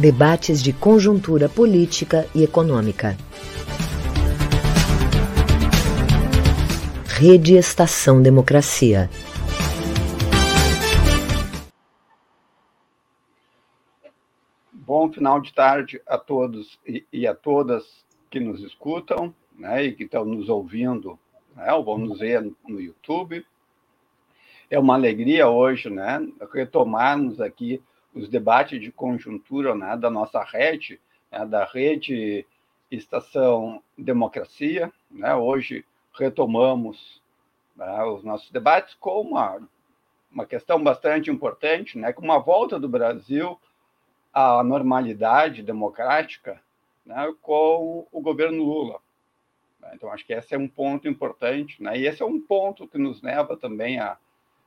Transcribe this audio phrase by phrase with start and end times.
[0.00, 3.18] Debates de conjuntura política e econômica.
[7.18, 9.10] Rede Estação Democracia.
[14.72, 16.80] Bom final de tarde a todos
[17.12, 17.84] e, a todas
[18.30, 21.18] que nos escutam né, e que estão nos ouvindo,
[21.54, 23.44] né, ou vão nos ver no, no YouTube.
[24.70, 27.82] É uma alegria hoje né, retomarmos aqui
[28.14, 31.00] os debates de conjuntura né, da nossa rede,
[31.30, 32.46] né, da rede
[32.90, 34.92] Estação Democracia.
[35.10, 35.84] Né, hoje
[36.18, 37.22] retomamos
[37.76, 39.60] né, os nossos debates com uma,
[40.30, 43.58] uma questão bastante importante, né, com uma volta do Brasil
[44.32, 46.60] à normalidade democrática
[47.04, 49.00] né, com o governo Lula.
[49.94, 52.98] Então, acho que esse é um ponto importante, né, e esse é um ponto que
[52.98, 54.16] nos leva também a,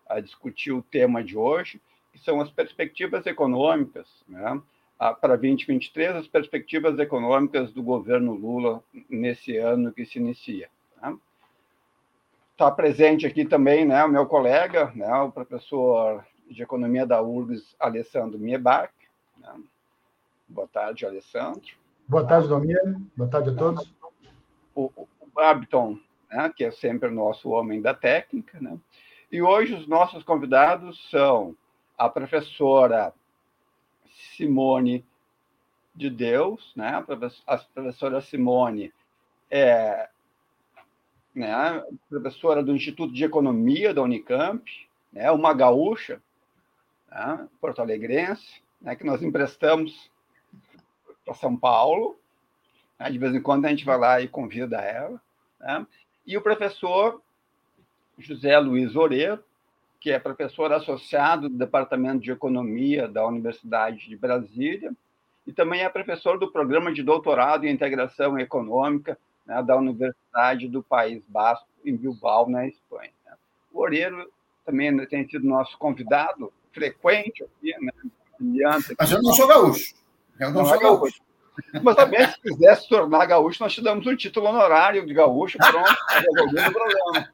[0.07, 1.79] a discutir o tema de hoje,
[2.19, 4.61] são as perspectivas econômicas, né,
[5.19, 10.69] para 2023, as perspectivas econômicas do governo Lula nesse ano que se inicia.
[12.51, 17.75] Está presente aqui também né, o meu colega, né, o professor de Economia da URGS,
[17.79, 18.93] Alessandro Miebach.
[19.37, 19.53] Né?
[20.47, 21.73] Boa tarde, Alessandro.
[22.07, 22.77] Boa tarde, Domir.
[23.17, 23.91] Boa tarde a todos.
[24.75, 25.97] O, o Babiton,
[26.31, 28.59] né, que é sempre o nosso homem da técnica.
[28.61, 28.77] Né?
[29.31, 31.55] E hoje os nossos convidados são
[31.97, 33.13] a professora
[34.35, 35.05] Simone
[35.95, 37.03] de Deus, né?
[37.47, 38.93] a professora Simone
[39.49, 40.09] é
[41.33, 44.63] né, professora do Instituto de Economia da Unicamp,
[45.11, 46.21] né, uma gaúcha,
[47.09, 50.11] né, porto-alegrense, né, que nós emprestamos
[51.25, 52.17] para São Paulo.
[52.99, 55.19] Né, de vez em quando a gente vai lá e convida ela.
[55.59, 55.87] Né,
[56.25, 57.21] e o professor
[58.17, 59.43] José Luiz Oreiro,
[60.03, 64.91] que é professor associado do Departamento de Economia da Universidade de Brasília,
[65.47, 70.83] e também é professor do Programa de Doutorado em Integração Econômica né, da Universidade do
[70.83, 73.13] País Basco, em Bilbao, na Espanha.
[73.25, 73.31] Né.
[73.71, 74.29] O Oreiro
[74.65, 77.93] também tem sido nosso convidado frequente aqui, né?
[78.99, 79.95] Mas eu não sou gaúcho.
[80.37, 80.99] Eu não, não sou é gaúcho.
[80.99, 81.21] gaúcho.
[81.81, 85.57] Mas também, se quiser se tornar gaúcho, nós te damos um título honorário de gaúcho,
[85.57, 87.29] pronto, resolvendo o problema.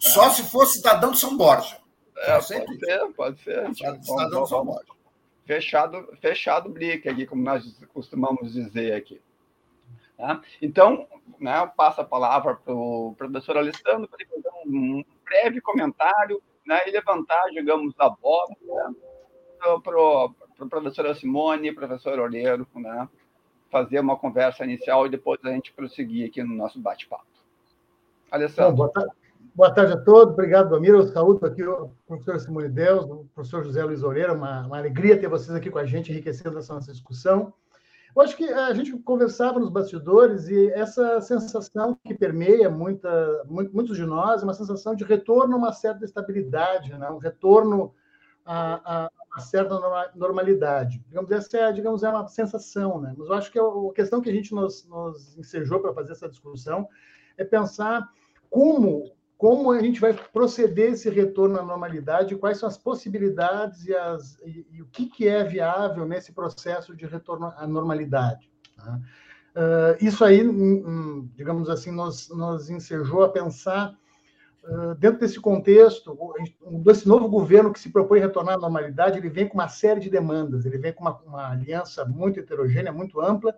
[0.00, 1.78] Só se for cidadão de São Borja.
[2.16, 3.74] É, pode ser, pode ser.
[3.74, 4.98] Cidadão de São Borja.
[5.46, 9.20] Fechado, fechado o brick aqui, como nós costumamos dizer aqui.
[10.16, 10.42] Tá?
[10.60, 11.06] Então,
[11.38, 16.42] né, eu passo a palavra para o professor Alessandro para ele fazer um breve comentário
[16.66, 18.94] né, e levantar, digamos, a bola né,
[19.82, 23.08] para a professora Simone, professor Oleiro, né,
[23.70, 27.24] fazer uma conversa inicial e depois a gente prosseguir aqui no nosso bate-papo.
[28.30, 28.72] Alessandro.
[28.72, 29.12] Bom, boa, tarde.
[29.58, 29.92] Boa, tarde.
[29.92, 30.34] a todos.
[30.34, 31.02] Obrigado, Domiro.
[31.08, 34.34] Saúde aqui o professor Simone Deus, o professor José Luiz Oleiro.
[34.34, 37.52] Uma, uma alegria ter vocês aqui com a gente, enriquecendo essa nossa discussão.
[38.14, 43.10] Eu acho que a gente conversava nos bastidores e essa sensação que permeia muita,
[43.48, 47.10] muitos de nós é uma sensação de retorno a uma certa estabilidade, né?
[47.10, 47.92] um retorno
[48.46, 49.74] a, a, uma certa
[50.14, 51.02] normalidade.
[51.08, 53.12] Digamos, essa é, digamos, é uma sensação, né?
[53.18, 56.28] mas eu acho que a questão que a gente nos, nos ensejou para fazer essa
[56.28, 56.88] discussão
[57.36, 58.08] é pensar
[58.48, 63.94] como como a gente vai proceder esse retorno à normalidade, quais são as possibilidades e,
[63.94, 68.50] as, e, e o que, que é viável nesse processo de retorno à normalidade.
[68.80, 70.42] Uh, isso aí,
[71.36, 73.96] digamos assim, nos, nos ensejou a pensar,
[74.64, 76.18] uh, dentro desse contexto,
[76.82, 80.10] desse novo governo que se propõe retornar à normalidade, ele vem com uma série de
[80.10, 83.56] demandas, ele vem com uma, uma aliança muito heterogênea, muito ampla,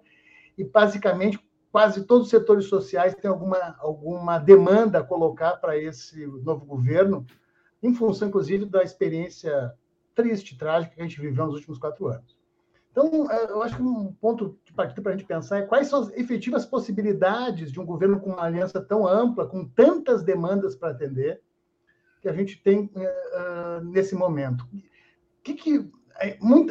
[0.59, 1.39] e basicamente
[1.71, 7.25] quase todos os setores sociais têm alguma, alguma demanda a colocar para esse novo governo,
[7.83, 9.73] em função, inclusive, da experiência
[10.15, 12.39] triste, trágica que a gente viveu nos últimos quatro anos.
[12.91, 15.87] Então, é, eu acho que um ponto de partida para a gente pensar é quais
[15.87, 20.75] são as efetivas possibilidades de um governo com uma aliança tão ampla, com tantas demandas
[20.75, 21.41] para atender,
[22.21, 24.63] que a gente tem uh, nesse momento.
[24.63, 25.91] O que, que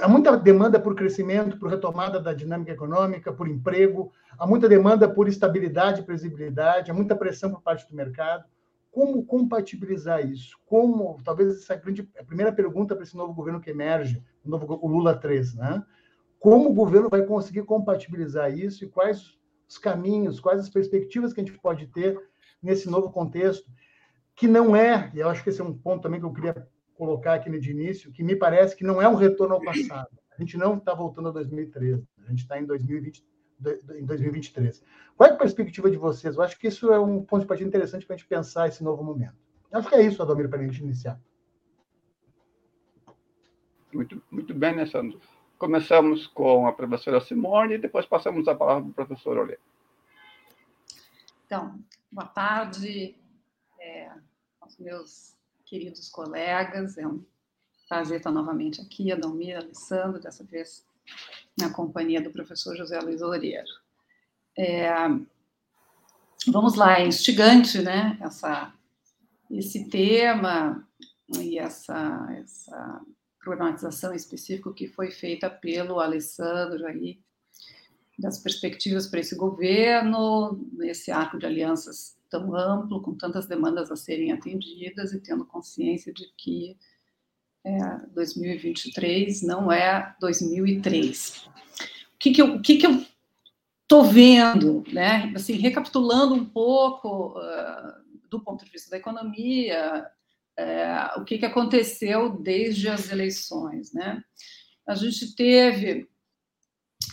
[0.02, 5.10] há muita demanda por crescimento, por retomada da dinâmica econômica, por emprego, há muita demanda
[5.10, 8.46] por estabilidade e previsibilidade, há muita pressão por parte do mercado.
[8.92, 10.58] Como compatibilizar isso?
[10.66, 14.50] Como, talvez essa é grande, a primeira pergunta para esse novo governo que emerge, o
[14.50, 15.84] novo o Lula 3, né?
[16.40, 19.38] Como o governo vai conseguir compatibilizar isso e quais
[19.68, 22.20] os caminhos, quais as perspectivas que a gente pode ter
[22.62, 23.70] nesse novo contexto,
[24.36, 26.68] que não é, e eu acho que esse é um ponto também que eu queria
[27.00, 30.10] colocar aqui de início, que me parece que não é um retorno ao passado.
[30.38, 33.26] A gente não está voltando a 2013, a gente está em 2020,
[33.96, 34.84] em 2023.
[35.16, 36.36] Qual é a perspectiva de vocês?
[36.36, 38.84] Eu acho que isso é um ponto de partida interessante para a gente pensar esse
[38.84, 39.38] novo momento.
[39.72, 41.18] Eu acho que é isso, Adomir, para a gente iniciar.
[43.94, 45.20] Muito, muito bem, né, Sandro?
[45.60, 49.60] começamos com a professora Simone e depois passamos a palavra para o professor Olê.
[51.46, 51.78] Então,
[52.10, 53.18] boa tarde
[53.78, 54.10] é,
[54.62, 55.39] aos meus
[55.70, 56.98] queridos colegas.
[56.98, 57.24] É um
[57.88, 60.84] prazer estar novamente aqui, a Dalmira, Alessandro, dessa vez
[61.58, 63.68] na companhia do professor José Luiz Loureiro.
[64.58, 64.90] É,
[66.48, 68.74] vamos lá, é instigante, né, essa,
[69.50, 70.88] esse tema
[71.38, 73.02] e essa, essa
[73.40, 77.20] problematização específica que foi feita pelo Alessandro aí,
[78.18, 83.96] das perspectivas para esse governo, nesse arco de alianças tão amplo, com tantas demandas a
[83.96, 86.78] serem atendidas e tendo consciência de que
[87.66, 87.80] é,
[88.14, 91.48] 2023 não é 2003.
[91.48, 93.06] O que, que eu, o que, que eu
[93.88, 95.32] tô vendo, né?
[95.36, 100.06] Assim, recapitulando um pouco uh, do ponto de vista da economia,
[100.60, 104.24] uh, o que, que aconteceu desde as eleições, né?
[104.88, 106.08] A gente teve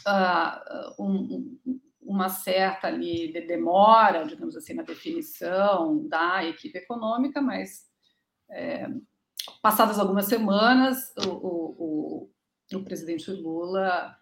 [0.06, 1.58] uh, um,
[2.06, 7.86] uma certa ali de demora, digamos assim, na definição da equipe econômica, mas
[8.50, 8.88] é,
[9.60, 14.16] passadas algumas semanas, o, o, o, o presidente Lula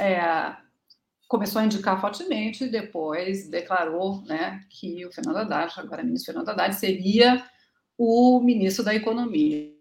[0.00, 0.56] é,
[1.26, 6.50] começou a indicar fortemente e depois declarou né, que o Fernando Haddad, agora ministro Fernando
[6.50, 7.44] Haddad, seria
[7.98, 9.73] o ministro da Economia.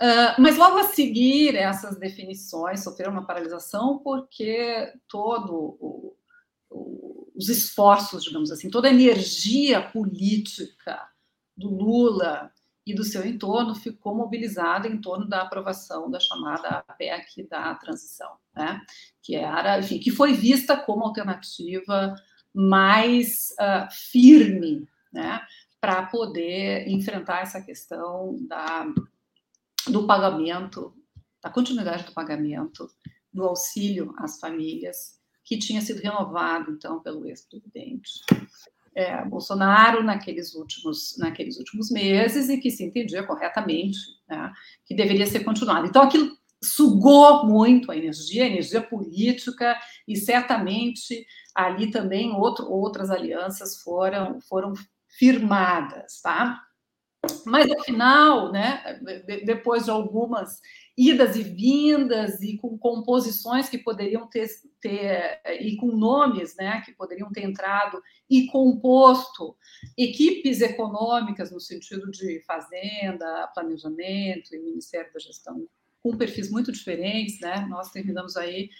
[0.00, 6.16] Uh, mas logo a seguir, essas definições sofreram uma paralisação porque todo o,
[6.70, 11.06] o, os esforços, digamos assim, toda a energia política
[11.54, 12.50] do Lula
[12.86, 18.36] e do seu entorno ficou mobilizada em torno da aprovação da chamada PEC da transição,
[18.54, 18.80] né?
[19.22, 22.14] que era, enfim, que foi vista como alternativa
[22.54, 25.42] mais uh, firme, né?
[25.80, 28.86] para poder enfrentar essa questão da
[29.90, 30.94] do pagamento,
[31.42, 32.88] da continuidade do pagamento
[33.32, 38.10] do auxílio às famílias, que tinha sido renovado, então, pelo ex-presidente
[38.94, 43.98] é, Bolsonaro naqueles últimos, naqueles últimos meses e que se entendia corretamente
[44.28, 44.52] né,
[44.84, 45.86] que deveria ser continuado.
[45.86, 53.10] Então, aquilo sugou muito a energia, a energia política, e certamente ali também outro, outras
[53.10, 54.74] alianças foram, foram
[55.08, 56.60] firmadas, tá?
[57.44, 58.98] Mas, afinal, né,
[59.44, 60.60] depois de algumas
[60.96, 64.48] idas e vindas e com composições que poderiam ter,
[64.80, 69.56] ter e com nomes né, que poderiam ter entrado e composto
[69.96, 75.66] equipes econômicas no sentido de fazenda, planejamento e Ministério da Gestão
[76.02, 77.66] com perfis muito diferentes, né?
[77.68, 78.70] Nós terminamos aí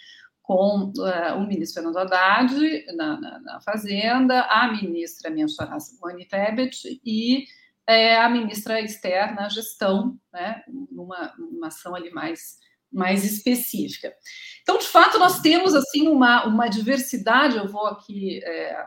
[0.41, 6.99] com uh, o ministro Fernando Haddad na, na, na Fazenda, a ministra minha Simone Tebet
[7.05, 7.45] e
[7.91, 12.57] é, a ministra externa, a gestão, né, numa, numa ação ali mais,
[12.91, 14.13] mais específica.
[14.61, 18.85] Então, de fato, nós temos assim uma, uma diversidade, eu vou aqui é,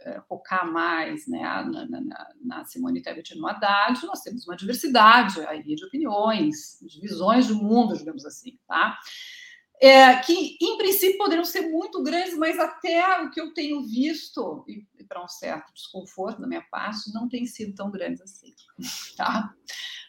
[0.00, 5.40] é, focar mais né, na, na, na Simone Tebet no Haddad, nós temos uma diversidade
[5.46, 8.98] aí de opiniões, de visões do mundo, digamos assim, tá?
[9.84, 14.64] É, que em princípio poderiam ser muito grandes, mas até o que eu tenho visto,
[14.66, 18.54] e, para um certo desconforto da minha parte, não tem sido tão grandes assim.
[19.16, 19.54] Tá?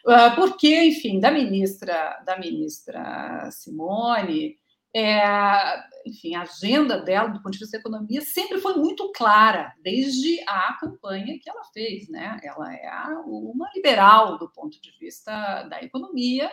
[0.04, 4.56] Uh, porque, enfim, da ministra, da ministra Simone,
[4.94, 9.74] é, enfim, a agenda dela, do ponto de vista da economia, sempre foi muito clara,
[9.82, 12.08] desde a campanha que ela fez.
[12.08, 12.40] Né?
[12.42, 16.50] Ela é uma liberal do ponto de vista da economia,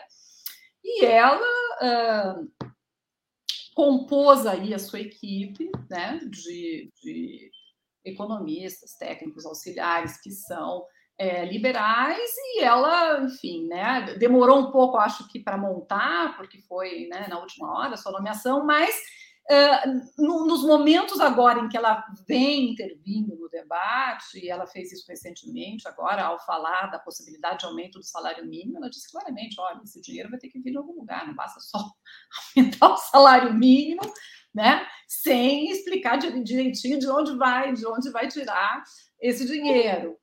[0.84, 1.40] e ela.
[1.82, 2.74] Uh,
[3.74, 7.52] compôs aí a sua equipe né, de, de
[8.06, 10.86] economistas, técnicos, auxiliares que são
[11.18, 17.08] é, liberais e ela, enfim, né, demorou um pouco, acho que, para montar, porque foi
[17.08, 18.96] né, na última hora a sua nomeação, mas
[20.18, 25.06] no, nos momentos agora em que ela vem intervindo no debate, e ela fez isso
[25.08, 29.82] recentemente, agora, ao falar da possibilidade de aumento do salário mínimo, ela disse claramente: olha,
[29.84, 31.78] esse dinheiro vai ter que vir de algum lugar, não basta só
[32.56, 34.02] aumentar o salário mínimo,
[34.54, 34.88] né?
[35.08, 38.84] Sem explicar direitinho de onde vai, de onde vai tirar
[39.20, 40.18] esse dinheiro.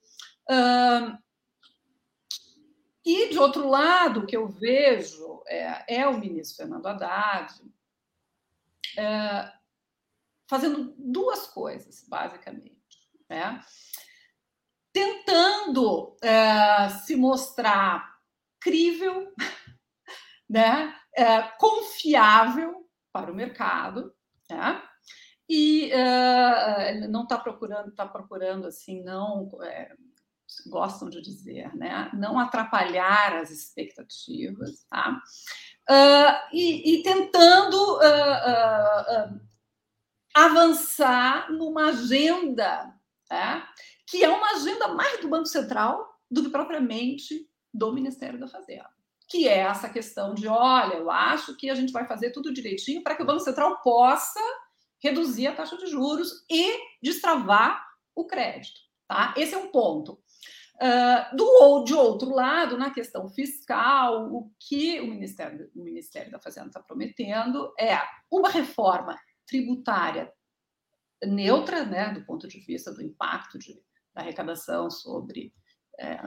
[3.04, 7.54] e, de outro lado, o que eu vejo é, é o ministro Fernando Haddad
[8.98, 9.52] é,
[10.48, 12.78] fazendo duas coisas, basicamente.
[13.28, 13.60] Né?
[14.92, 18.18] Tentando é, se mostrar
[18.60, 19.32] crível,
[20.48, 20.96] né?
[21.16, 24.14] É, confiável para o mercado,
[24.48, 24.82] né?
[25.48, 25.90] e
[27.08, 29.92] não está procurando, está procurando assim, não é,
[30.68, 32.10] gostam de dizer, né?
[32.14, 35.20] Não atrapalhar as expectativas, tá?
[35.90, 39.40] Uh, e, e, tentando uh,
[40.34, 42.94] avançar numa agenda
[43.30, 43.66] né,
[44.06, 48.88] que é uma agenda mais do Banco Central do que propriamente do Ministério da Fazenda
[49.30, 53.00] que é essa questão de, olha, eu acho que a gente vai fazer tudo direitinho
[53.00, 54.40] para que o Banco Central possa
[55.00, 57.80] reduzir a taxa de juros e destravar
[58.12, 58.80] o crédito.
[59.06, 59.32] Tá?
[59.36, 60.19] Esse é um ponto.
[60.82, 66.38] Uh, do de outro lado, na questão fiscal, o que o Ministério, o Ministério da
[66.38, 67.98] Fazenda está prometendo é
[68.30, 69.14] uma reforma
[69.46, 70.32] tributária
[71.22, 73.74] neutra, né, do ponto de vista do impacto de,
[74.14, 75.52] da arrecadação sobre
[75.98, 76.18] é,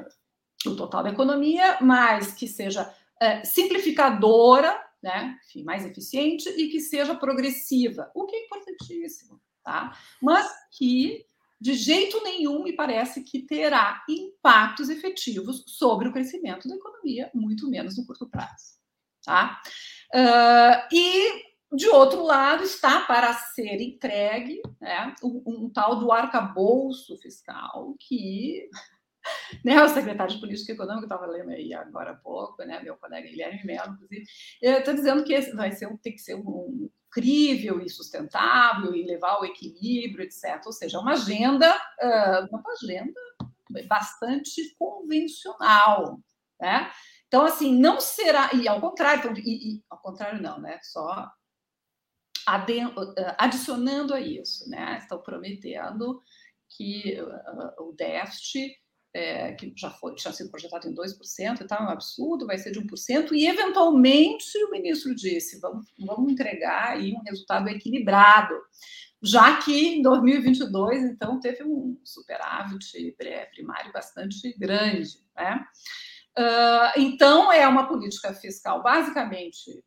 [0.68, 6.80] o total da economia, mas que seja é, simplificadora, né, enfim, mais eficiente e que
[6.80, 9.98] seja progressiva, o que é importantíssimo, tá?
[10.22, 11.26] Mas que
[11.64, 17.70] de jeito nenhum me parece que terá impactos efetivos sobre o crescimento da economia, muito
[17.70, 18.78] menos no curto prazo,
[19.24, 19.62] tá?
[20.14, 27.18] Uh, e de outro lado, está para ser entregue né, um, um, tal do arcabouço
[27.20, 28.70] fiscal que
[29.64, 33.26] né, o secretário de Política Econômica estava lendo aí agora há pouco, né, meu colega
[33.26, 34.26] Guilherme Melo, inclusive,
[34.62, 39.46] está dizendo que vai ser tem que ser um incrível e sustentável e levar ao
[39.46, 40.62] equilíbrio, etc.
[40.66, 41.74] Ou seja, uma agenda,
[42.50, 43.20] uma agenda
[43.88, 46.20] bastante convencional,
[46.60, 46.92] né?
[47.28, 50.80] Então, assim, não será e ao contrário, então, e, e, ao contrário não, né?
[50.82, 51.32] Só
[53.38, 54.98] adicionando a isso, né?
[54.98, 56.22] Estão prometendo
[56.70, 57.18] que
[57.80, 58.76] o déficit
[59.14, 62.58] é, que já foi, tinha sido projetado em 2% e tal, é um absurdo, vai
[62.58, 68.56] ser de 1%, e eventualmente o ministro disse, vamos, vamos entregar aí um resultado equilibrado,
[69.22, 73.16] já que em 2022, então, teve um superávit
[73.52, 75.64] primário bastante grande, né?
[76.38, 79.84] Uh, então, é uma política fiscal basicamente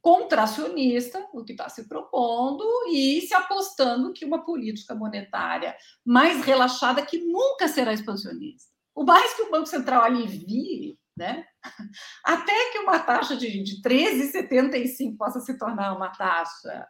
[0.00, 7.04] contracionista, o que está se propondo, e se apostando que uma política monetária mais relaxada,
[7.04, 8.70] que nunca será expansionista.
[8.94, 11.44] O mais que o Banco Central alivie, né?
[12.24, 16.86] até que uma taxa de, de 13,75 possa se tornar uma taxa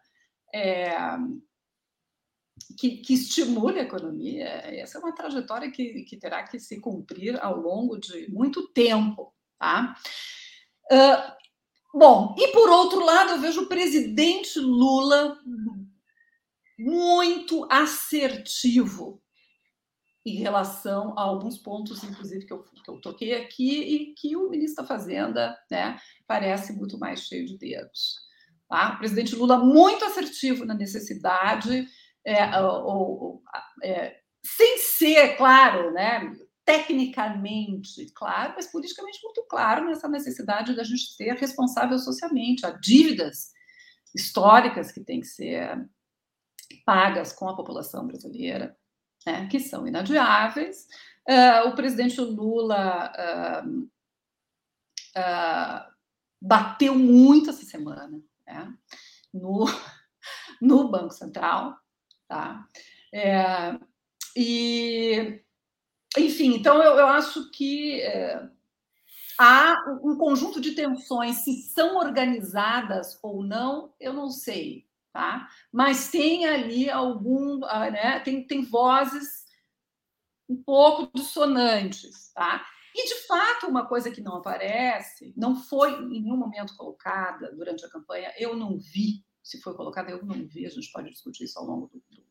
[0.54, 0.90] é,
[2.78, 7.38] que, que, estimule a economia, essa é uma trajetória que, que terá que se cumprir
[7.42, 9.34] ao longo de muito tempo.
[9.58, 9.94] Tá?
[10.90, 11.37] Uh,
[11.92, 15.38] Bom, e por outro lado, eu vejo o presidente Lula
[16.78, 19.20] muito assertivo
[20.24, 24.50] em relação a alguns pontos, inclusive, que eu, que eu toquei aqui, e que o
[24.50, 28.16] ministro da Fazenda né, parece muito mais cheio de dedos.
[28.68, 28.94] Tá?
[28.94, 31.88] O presidente Lula muito assertivo na necessidade,
[32.24, 33.42] é, ou, ou,
[33.82, 36.30] é, sem ser, claro, né,
[36.68, 42.66] tecnicamente claro, mas politicamente muito claro nessa necessidade da gente ser responsável socialmente.
[42.66, 43.52] Há dívidas
[44.14, 45.88] históricas que têm que ser
[46.84, 48.76] pagas com a população brasileira,
[49.24, 50.86] né, que são inadiáveis.
[51.26, 53.88] Uh, o presidente Lula uh,
[55.16, 55.92] uh,
[56.38, 58.74] bateu muito essa semana né,
[59.32, 59.64] no,
[60.60, 61.78] no Banco Central.
[62.28, 62.66] Tá?
[63.10, 63.78] É,
[64.36, 65.42] e
[66.16, 68.48] enfim, então eu, eu acho que é,
[69.38, 75.48] há um conjunto de tensões, se são organizadas ou não, eu não sei, tá?
[75.72, 78.20] Mas tem ali algum, ah, né?
[78.20, 79.46] Tem, tem vozes
[80.48, 82.66] um pouco dissonantes, tá?
[82.94, 87.84] E de fato, uma coisa que não aparece, não foi em nenhum momento colocada durante
[87.84, 89.24] a campanha, eu não vi.
[89.42, 90.66] Se foi colocada, eu não vi.
[90.66, 92.27] A gente pode discutir isso ao longo do, do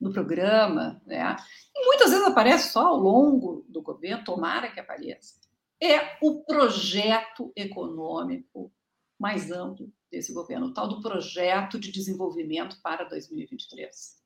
[0.00, 1.36] no programa, né?
[1.74, 5.34] E muitas vezes aparece só ao longo do governo, tomara que apareça.
[5.82, 8.72] É o projeto econômico
[9.18, 14.16] mais amplo desse governo, o tal do projeto de desenvolvimento para 2023.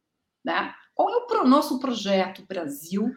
[0.44, 0.74] Né?
[0.94, 3.12] Qual é o pro, nosso projeto Brasil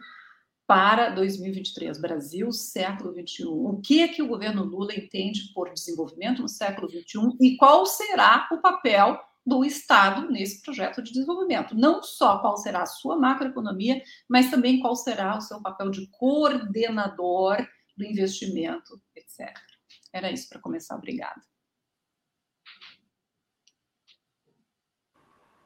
[0.66, 2.00] para 2023?
[2.00, 3.44] Brasil, século XXI.
[3.46, 7.86] O que é que o governo Lula entende por desenvolvimento no século XXI e qual
[7.86, 11.74] será o papel do Estado nesse projeto de desenvolvimento.
[11.74, 16.06] Não só qual será a sua macroeconomia, mas também qual será o seu papel de
[16.08, 17.56] coordenador
[17.96, 19.54] do investimento, etc.
[20.12, 20.96] Era isso para começar.
[20.96, 21.40] Obrigada.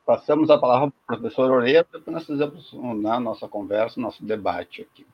[0.05, 4.81] Passamos a palavra para o professor Oreia, para nós fizemos na nossa conversa, nosso debate
[4.81, 5.07] aqui.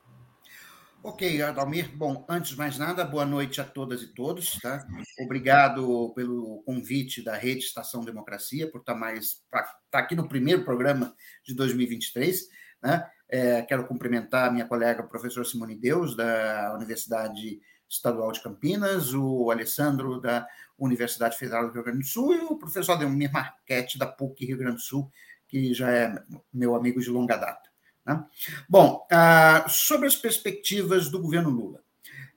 [1.07, 1.95] Ok, Adalmir.
[1.95, 4.59] Bom, antes de mais nada, boa noite a todas e todos.
[4.59, 4.87] Tá?
[5.21, 10.65] Obrigado pelo convite da Rede Estação Democracia, por estar mais estar tá aqui no primeiro
[10.65, 12.49] programa de 2023.
[12.83, 13.07] Né?
[13.29, 19.51] É, quero cumprimentar a minha colega, professor Simone Deus, da Universidade Estadual de Campinas, o
[19.51, 20.47] Alessandro da
[20.79, 24.57] Universidade Federal do Rio Grande do Sul e o professor Ademir Marquete da PUC Rio
[24.57, 25.13] Grande do Sul,
[25.47, 26.15] que já é
[26.51, 27.74] meu amigo de longa data.
[28.07, 28.25] Né?
[28.69, 31.83] Bom, ah, sobre as perspectivas do governo Lula.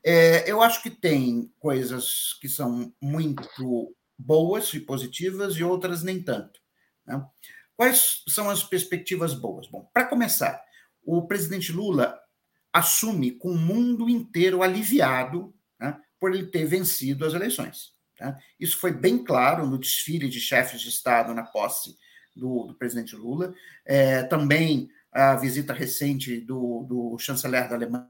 [0.04, 6.22] É, eu acho que tem coisas que são muito boas e positivas e outras nem
[6.22, 6.62] tanto.
[7.06, 7.24] Né?
[7.76, 9.68] Quais são as perspectivas boas?
[9.68, 10.62] Bom, para começar,
[11.04, 12.20] o presidente Lula
[12.72, 17.94] assume com o mundo inteiro aliviado né, por ele ter vencido as eleições.
[18.20, 18.38] Né?
[18.60, 21.98] Isso foi bem claro no desfile de chefes de Estado na posse
[22.36, 23.54] do, do presidente Lula.
[23.86, 28.08] É, também a visita recente do, do chanceler da Alemanha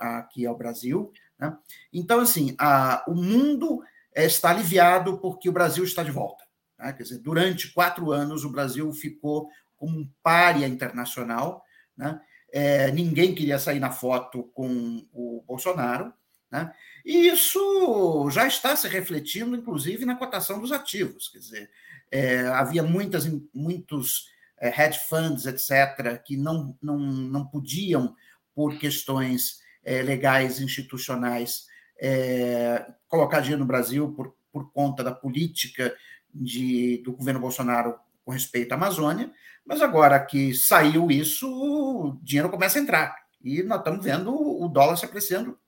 [0.00, 1.12] aqui ao Brasil.
[1.38, 1.54] Né?
[1.92, 3.82] Então, assim, a, o mundo
[4.14, 6.44] está aliviado porque o Brasil está de volta.
[6.78, 6.94] Né?
[6.94, 11.62] Quer dizer, durante quatro anos, o Brasil ficou como um pária internacional.
[11.94, 12.18] Né?
[12.50, 16.10] É, ninguém queria sair na foto com o Bolsonaro.
[16.50, 16.72] Né?
[17.04, 21.28] E isso já está se refletindo, inclusive, na cotação dos ativos.
[21.28, 21.70] Quer dizer,
[22.10, 28.14] é, havia muitas, muitos é, hedge funds, etc., que não, não, não podiam,
[28.54, 31.66] por questões é, legais institucionais,
[32.00, 35.94] é, colocar dinheiro no Brasil por, por conta da política
[36.32, 39.30] de, do governo Bolsonaro com respeito à Amazônia,
[39.64, 43.16] mas agora que saiu isso, o dinheiro começa a entrar.
[43.42, 45.58] E nós estamos vendo o dólar se apreciando,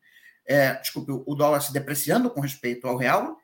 [0.47, 3.37] é, desculpe, o dólar se depreciando com respeito ao real,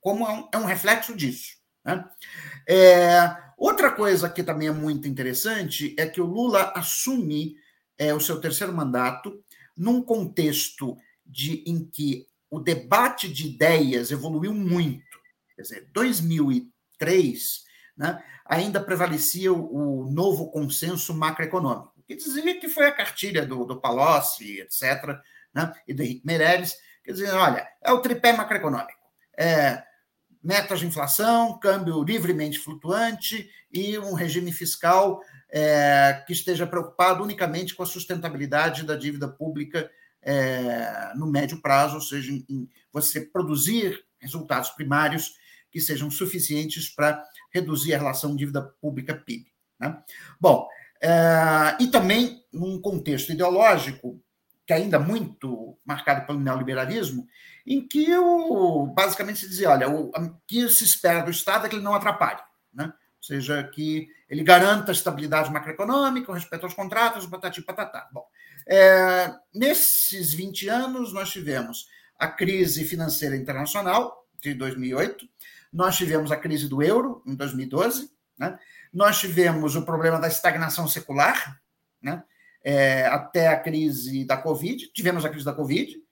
[0.00, 1.56] como é um, é um reflexo disso.
[1.86, 2.04] Né?
[2.68, 7.56] É, outra coisa que também é muito interessante é que o Lula assume
[7.96, 9.40] é, o seu terceiro mandato
[9.76, 15.04] num contexto de, em que o debate de ideias evoluiu muito.
[15.54, 17.64] Quer dizer, 2003
[17.96, 23.64] né, ainda prevalecia o, o, novo consenso macroeconômico, que dizia que foi a cartilha do,
[23.64, 25.18] do Palocci, etc.,
[25.54, 28.92] né, e do Henrique Meirelles, que dizia, olha, é o tripé macroeconômico.
[29.38, 29.82] É,
[30.46, 37.74] metas de inflação, câmbio livremente flutuante e um regime fiscal é, que esteja preocupado unicamente
[37.74, 39.90] com a sustentabilidade da dívida pública
[40.22, 45.34] é, no médio prazo, ou seja, em, em você produzir resultados primários
[45.68, 47.20] que sejam suficientes para
[47.52, 49.46] reduzir a relação dívida pública-PIB.
[49.80, 50.00] Né?
[50.40, 50.68] Bom,
[51.02, 54.22] é, e também num contexto ideológico
[54.66, 57.26] que ainda muito marcado pelo neoliberalismo,
[57.66, 60.10] em que o, basicamente se dizia, olha, o
[60.46, 62.40] que se espera do Estado é que ele não atrapalhe,
[62.72, 62.86] né?
[62.86, 68.08] ou seja, que ele garanta a estabilidade macroeconômica, o respeito aos contratos, patati patatá.
[68.12, 68.24] Bom,
[68.68, 71.86] é, nesses 20 anos, nós tivemos
[72.18, 75.28] a crise financeira internacional, de 2008,
[75.72, 78.58] nós tivemos a crise do euro, em 2012, né?
[78.92, 81.60] nós tivemos o problema da estagnação secular,
[82.00, 82.22] né?
[82.68, 86.02] É, até a crise da Covid, tivemos a crise da Covid,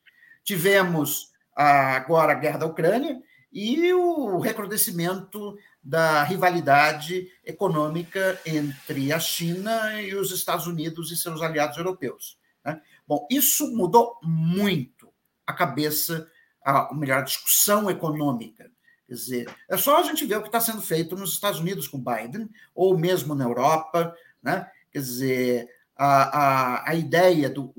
[0.45, 3.21] tivemos a, agora a guerra da Ucrânia
[3.53, 11.43] e o recrudescimento da rivalidade econômica entre a China e os Estados Unidos e seus
[11.43, 12.39] aliados europeus.
[12.65, 12.81] Né?
[13.05, 15.13] Bom, isso mudou muito
[15.45, 16.31] a cabeça,
[16.65, 18.71] a, melhor, a discussão econômica.
[19.09, 21.89] Quer dizer, é só a gente ver o que está sendo feito nos Estados Unidos
[21.89, 24.15] com Biden, ou mesmo na Europa.
[24.41, 24.71] Né?
[24.93, 27.73] Quer dizer, a, a, a ideia do,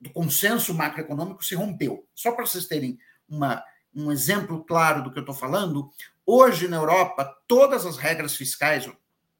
[0.00, 2.06] do consenso macroeconômico se rompeu.
[2.14, 3.62] Só para vocês terem uma,
[3.94, 5.90] um exemplo claro do que eu estou falando,
[6.26, 8.90] hoje na Europa, todas as regras fiscais,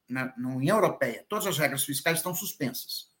[0.07, 3.11] na, na União Europeia, todas as regras fiscais estão suspensas.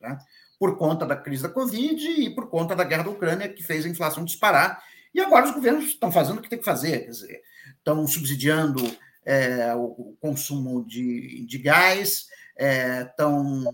[0.00, 0.18] Tá?
[0.62, 3.84] por conta da crise da Covid e por conta da guerra da Ucrânia, que fez
[3.84, 4.80] a inflação disparar.
[5.12, 7.42] E agora os governos estão fazendo o que tem que fazer, quer dizer,
[7.78, 8.80] estão subsidiando
[9.26, 13.64] é, o, consumo de, de gás, é, estão.
[13.68, 13.72] A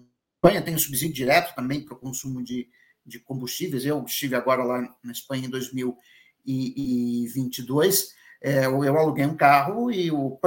[0.48, 2.70] Espanha tem um subsídio direto também para o consumo de,
[3.04, 3.84] de combustíveis.
[3.84, 8.16] Eu estive agora lá na Espanha em 2022.
[8.40, 10.40] É, eu aluguei um carro e o,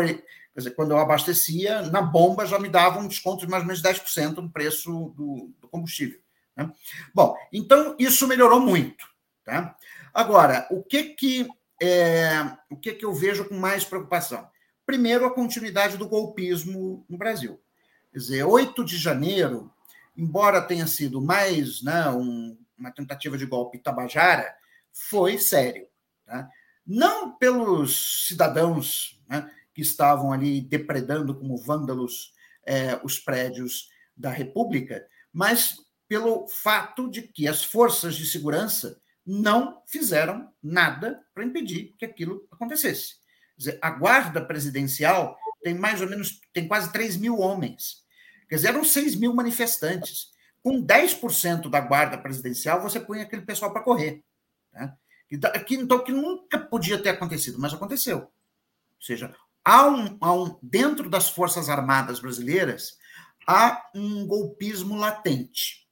[0.56, 3.82] dizer, quando eu abastecia, na bomba já me dava um desconto de mais ou menos
[3.82, 6.20] 10% no preço do, do combustível.
[6.56, 6.72] Né?
[7.14, 9.06] Bom, então isso melhorou muito.
[9.46, 9.76] Tá?
[10.14, 11.48] Agora, o que que,
[11.82, 12.32] é,
[12.70, 14.48] o que que eu vejo com mais preocupação?
[14.86, 17.60] Primeiro, a continuidade do golpismo no Brasil.
[18.12, 19.72] Quer dizer, 8 de janeiro,
[20.16, 24.54] embora tenha sido mais né, um, uma tentativa de golpe tabajara,
[24.92, 25.88] foi sério.
[26.26, 26.50] Tá?
[26.86, 32.34] Não pelos cidadãos né, que estavam ali depredando como vândalos
[32.66, 39.82] é, os prédios da República, mas pelo fato de que as forças de segurança não
[39.88, 43.16] fizeram nada para impedir que aquilo acontecesse.
[43.58, 48.04] Dizer, a guarda presidencial tem mais ou menos, tem quase 3 mil homens.
[48.52, 50.30] Quer dizer, eram 6 mil manifestantes.
[50.62, 54.24] com 10% da guarda presidencial, você põe aquele pessoal para correr.
[54.74, 54.94] Né?
[55.66, 58.18] Que, então, que nunca podia ter acontecido, mas aconteceu.
[58.20, 59.34] Ou seja,
[59.64, 62.98] há um, há um, dentro das Forças Armadas brasileiras,
[63.48, 65.88] há um golpismo latente.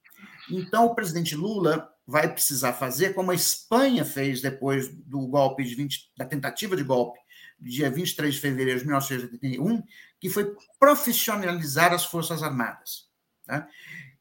[0.51, 5.75] Então, o presidente Lula vai precisar fazer como a Espanha fez depois do golpe de
[5.75, 7.19] 20, da tentativa de golpe,
[7.59, 9.83] dia 23 de fevereiro de 1981,
[10.19, 13.09] que foi profissionalizar as Forças Armadas.
[13.45, 13.67] Tá?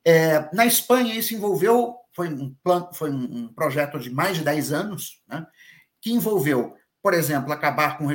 [0.05, 2.57] É, na Espanha, isso envolveu, foi um,
[2.95, 5.47] foi um projeto de mais de 10 anos, né,
[6.01, 8.07] que envolveu, por exemplo, acabar com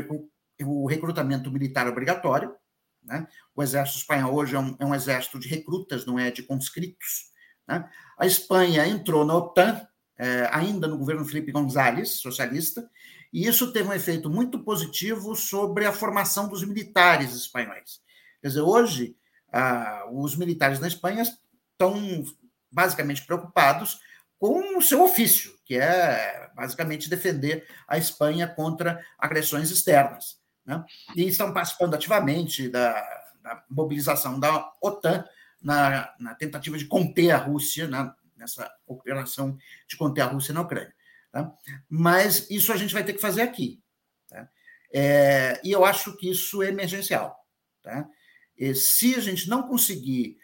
[0.65, 2.55] o recrutamento militar obrigatório.
[3.03, 3.27] Né?
[3.55, 7.31] O exército espanhol hoje é um, é um, exército de recrutas, não é de conscritos.
[7.67, 7.88] Né?
[8.17, 9.86] A Espanha entrou na OTAN,
[10.17, 12.89] é, ainda no governo Felipe González, socialista,
[13.33, 17.99] e isso teve um efeito muito positivo sobre a formação dos militares espanhóis.
[18.39, 19.17] Quer dizer, hoje,
[19.51, 22.23] ah, os militares na Espanha estão
[22.71, 23.99] basicamente preocupados
[24.37, 30.37] com o seu ofício, que é basicamente defender a Espanha contra agressões externas.
[30.63, 30.83] Né?
[31.15, 32.93] E estão participando ativamente da,
[33.41, 35.25] da mobilização da OTAN
[35.61, 38.13] na, na, tentativa de conter a Rússia, né?
[38.37, 40.93] nessa operação de conter a Rússia na Ucrânia.
[41.33, 41.51] Tá?
[41.89, 43.81] Mas isso a gente vai ter que fazer aqui.
[44.29, 44.47] Tá?
[44.93, 47.35] É, e eu acho que isso é emergencial.
[47.81, 48.07] Tá?
[48.55, 50.37] E se a gente não conseguir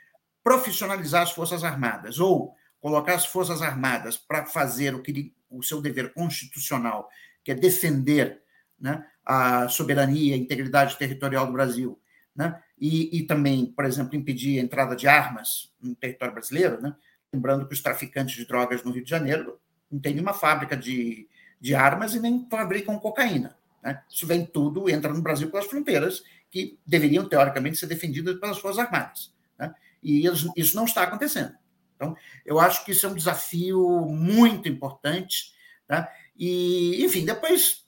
[0.43, 5.79] profissionalizar as Forças Armadas ou colocar as Forças Armadas para fazer o, que, o seu
[5.79, 7.07] dever constitucional,
[7.43, 8.41] que é defender
[8.79, 12.01] né, a soberania, a integridade territorial do Brasil,
[12.35, 16.95] né, e, e, também, por exemplo, impedir a entrada de armas no território brasileiro, né,
[17.31, 19.59] lembrando que os traficantes de drogas no Rio de Janeiro
[19.91, 21.27] não tem nenhuma fábrica de,
[21.59, 23.57] de armas e nem fabricam cocaína.
[23.83, 24.01] Né?
[24.09, 28.79] Isso vem tudo, entra no Brasil pelas fronteiras, que deveriam, teoricamente, ser defendidas pelas Forças
[28.79, 29.33] Armadas.
[29.57, 29.73] Né?
[30.03, 30.25] E
[30.55, 31.53] isso não está acontecendo.
[31.95, 35.53] Então, eu acho que isso é um desafio muito importante.
[35.87, 36.09] Tá?
[36.37, 37.83] E, enfim, depois,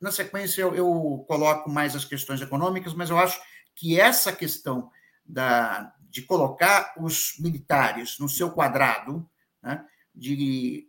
[0.00, 3.40] na sequência, eu, eu, coloco mais as questões econômicas, mas eu acho
[3.74, 4.90] que essa questão
[5.24, 9.28] da, de colocar os militares no seu quadrado,
[9.62, 9.84] né,
[10.14, 10.88] de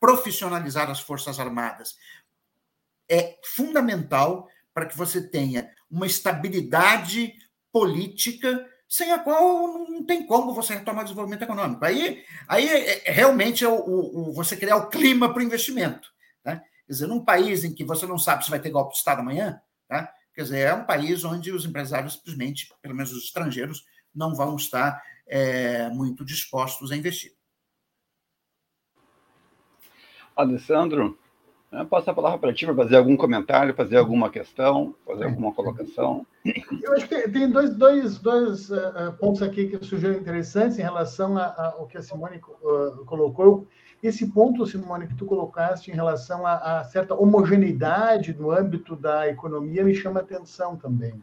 [0.00, 1.96] profissionalizar as Forças Armadas
[3.08, 7.34] é fundamental para que você tenha uma estabilidade
[7.72, 11.84] política sem a qual não tem como você retomar o desenvolvimento econômico.
[11.84, 16.08] Aí, aí é, é, realmente é o, o, você criar o clima para o investimento.
[16.44, 16.62] Né?
[16.86, 19.20] Quer dizer, num país em que você não sabe se vai ter golpe de Estado
[19.20, 20.12] amanhã, tá?
[20.34, 24.56] quer dizer, é um país onde os empresários simplesmente, pelo menos os estrangeiros, não vão
[24.56, 27.37] estar é, muito dispostos a investir.
[30.38, 31.18] Alessandro,
[31.70, 35.52] né, passo a palavra para ti para fazer algum comentário, fazer alguma questão, fazer alguma
[35.52, 36.24] colocação.
[36.82, 41.36] Eu acho que tem dois, dois, dois uh, pontos aqui que surgiram interessantes em relação
[41.36, 43.66] ao que a Simone uh, colocou.
[44.02, 49.28] Esse ponto, Simone, que tu colocaste em relação a, a certa homogeneidade no âmbito da
[49.28, 51.20] economia me chama atenção também.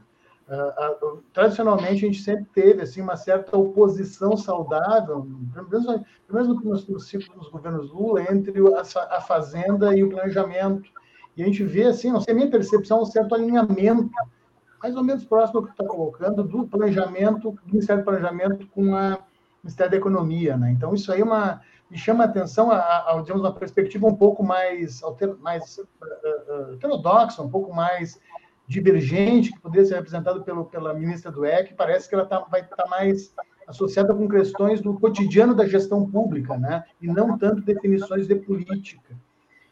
[0.47, 5.86] Uh, uh, tradicionalmente a gente sempre teve assim uma certa oposição saudável, pelo menos,
[6.27, 10.88] pelo menos nos, nos ciclos dos governos Lula, entre a, a, fazenda e o planejamento.
[11.36, 14.12] E a gente vê assim, não sei a minha percepção, um certo alinhamento,
[14.81, 18.93] mais ou menos próximo ao que está colocando, do planejamento, do Ministério do Planejamento com
[18.93, 19.17] o
[19.63, 20.55] Ministério da Economia.
[20.55, 20.71] Né?
[20.73, 24.15] Então isso aí é uma, me chama a atenção a, a, digamos, uma perspectiva um
[24.15, 28.19] pouco mais, alter, mais uh, heterodoxa, um pouco mais
[28.67, 32.62] divergente, que poderia ser representado pelo, pela ministra do EC, parece que ela tá, vai
[32.62, 33.34] estar tá mais
[33.67, 36.84] associada com questões do cotidiano da gestão pública, né?
[37.01, 39.15] e não tanto definições de política.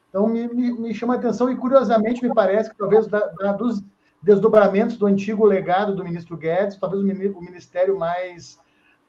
[0.09, 3.53] Então, me, me, me chama a atenção e, curiosamente, me parece que talvez da, da,
[3.53, 3.83] dos
[4.21, 8.59] desdobramentos do antigo legado do ministro Guedes, talvez o, ministério mais,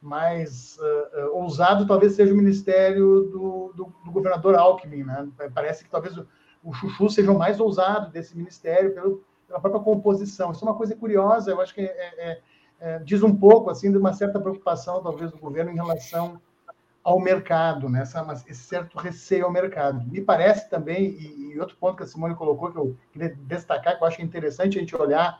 [0.00, 5.04] mais uh, uh, ousado talvez seja o ministério do, do, do governador Alckmin.
[5.04, 5.28] Né?
[5.54, 6.26] Parece que talvez o,
[6.62, 10.52] o Chuchu seja o mais ousado desse ministério, pelo, pela própria composição.
[10.52, 12.40] Isso é uma coisa curiosa, eu acho que é, é,
[12.80, 16.40] é, diz um pouco assim de uma certa preocupação, talvez, do governo em relação
[17.02, 18.00] ao mercado, né?
[18.00, 20.02] Essa, esse certo receio ao mercado.
[20.10, 23.96] Me parece também, e, e, outro ponto que a Simone colocou, que eu queria destacar,
[23.96, 25.38] que eu acho interessante a gente olhar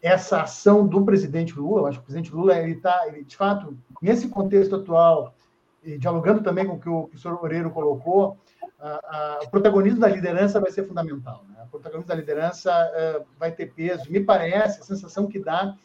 [0.00, 1.82] essa ação do presidente Lula.
[1.82, 5.34] Eu acho que o presidente Lula, ele está, de fato, nesse contexto atual,
[5.82, 8.38] e dialogando também com o que o, senhor Oreiro colocou,
[9.42, 11.44] o protagonismo da liderança vai ser fundamental.
[11.48, 11.62] Né?
[11.64, 14.10] O protagonismo da liderança uh, vai ter peso.
[14.10, 15.76] Me parece, a sensação que dá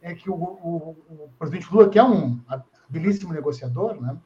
[0.00, 2.40] é que o, o, o presidente Lula, que é um
[2.88, 4.16] habilíssimo negociador, né?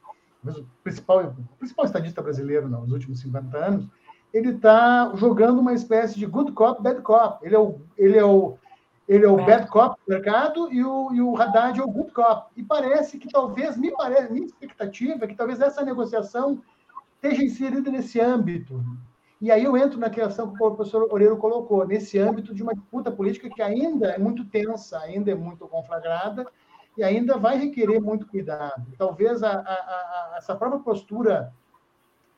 [0.45, 3.87] o principal, o principal estadista brasileiro nos últimos 50 anos,
[4.33, 7.45] ele está jogando uma espécie de good cop, bad cop.
[7.45, 8.57] Ele é o, ele é o,
[9.07, 12.11] ele é o bad cop do mercado e o, e o Haddad é o good
[12.11, 12.49] cop.
[12.57, 16.61] E parece que talvez, me parece, minha expectativa é que talvez essa negociação
[17.23, 18.83] esteja inserida nesse âmbito.
[19.39, 22.73] E aí eu entro na questão que o professor Oreiro colocou, nesse âmbito de uma
[22.73, 26.45] disputa política que ainda é muito tensa, ainda é muito conflagrada,
[26.97, 28.85] e ainda vai requerer muito cuidado.
[28.97, 31.53] Talvez a, a, a, essa própria postura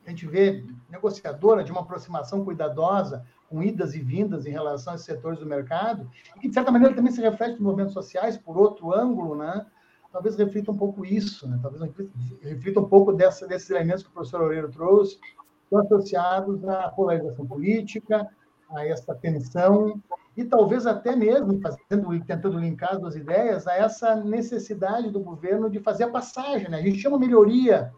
[0.04, 5.02] a gente vê negociadora de uma aproximação cuidadosa, com idas e vindas em relação aos
[5.02, 6.08] setores do mercado,
[6.40, 9.66] que, de certa maneira, também se reflete nos movimentos sociais, por outro ângulo, né?
[10.16, 11.58] Talvez reflita um pouco isso, né?
[11.60, 11.82] talvez
[12.40, 15.18] reflita um pouco dessa, desses elementos que o professor Oreiro trouxe,
[15.74, 18.26] associados à polarização política,
[18.70, 20.02] a essa tensão,
[20.34, 25.68] e talvez até mesmo, fazendo, tentando linkar as duas ideias, a essa necessidade do governo
[25.68, 26.70] de fazer a passagem.
[26.70, 26.78] Né?
[26.78, 27.92] A gente tinha uma melhoria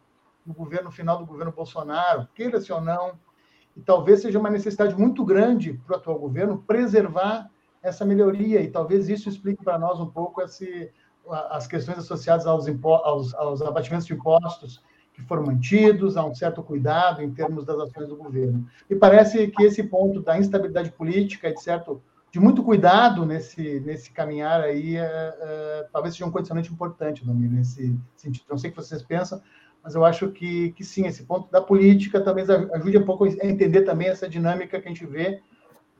[0.44, 3.12] no governo final do governo Bolsonaro, queira-se ou não,
[3.76, 7.48] e talvez seja uma necessidade muito grande para o atual governo preservar
[7.80, 10.92] essa melhoria, e talvez isso explique para nós um pouco esse,
[11.50, 14.82] as questões associadas aos, aos, aos abatimentos de impostos
[15.18, 18.66] que foram mantidos, há um certo cuidado em termos das ações do governo.
[18.88, 24.12] E parece que esse ponto da instabilidade política, de certo, de muito cuidado nesse, nesse
[24.12, 28.44] caminhar aí, é, é, talvez seja um condicionante importante, Domingos, nesse sentido.
[28.48, 29.42] Não sei o que vocês pensam,
[29.82, 33.46] mas eu acho que, que sim, esse ponto da política talvez ajude um pouco a
[33.46, 35.40] entender também essa dinâmica que a gente vê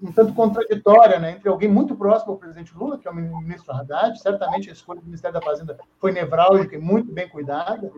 [0.00, 3.74] um tanto contraditória né, entre alguém muito próximo ao presidente Lula, que é o ministro
[3.74, 7.90] Haddad, certamente a escolha do Ministério da Fazenda foi nevrálgica e muito bem cuidada,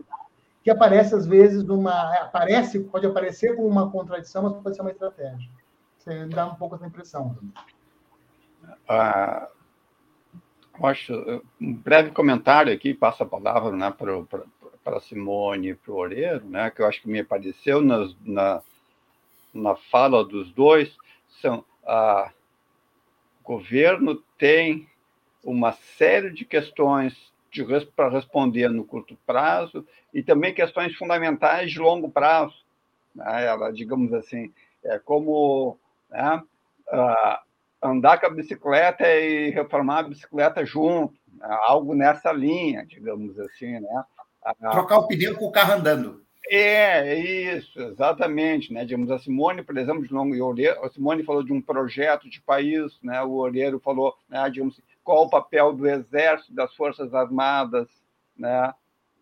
[0.63, 2.13] que aparece às vezes numa.
[2.15, 5.49] aparece, pode aparecer como uma contradição, mas pode ser uma estratégia.
[5.97, 7.37] Você dá um pouco essa impressão.
[8.87, 9.47] Ah,
[10.83, 11.13] acho
[11.59, 14.23] um breve comentário aqui, passa a palavra né, para,
[14.83, 18.15] para, a Simone e para o Oreiro, né, que eu acho que me apareceu nas,
[18.23, 18.61] na,
[19.53, 20.95] na fala dos dois,
[21.41, 22.29] são o
[23.43, 24.87] governo tem
[25.43, 27.31] uma série de questões
[27.95, 32.55] para responder no curto prazo e também questões fundamentais de longo prazo.
[33.13, 33.45] Né?
[33.45, 35.77] Ela, digamos assim, é como
[36.09, 36.41] né,
[37.81, 41.57] andar com a bicicleta e reformar a bicicleta junto, né?
[41.63, 43.79] algo nessa linha, digamos assim.
[43.79, 44.03] Né?
[44.71, 46.23] Trocar o pneu com o carro andando.
[46.49, 48.73] É, isso, exatamente.
[48.73, 48.83] Né?
[48.83, 50.33] Digamos, a Simone, por exemplo, de longo,
[50.83, 53.21] a Simone falou de um projeto de país, né?
[53.21, 57.87] o Oreiro falou, né, digamos, qual o papel do Exército, das Forças Armadas,
[58.37, 58.73] né?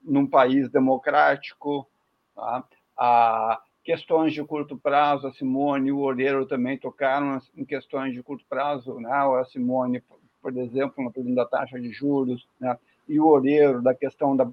[0.03, 1.87] num país democrático.
[2.35, 2.63] Tá?
[2.97, 8.23] A questões de curto prazo, a Simone e o Oreiro também tocaram em questões de
[8.23, 8.99] curto prazo.
[8.99, 9.11] Né?
[9.11, 10.03] A Simone,
[10.41, 12.77] por exemplo, na da taxa de juros, né?
[13.07, 14.49] e o Oreiro da questão da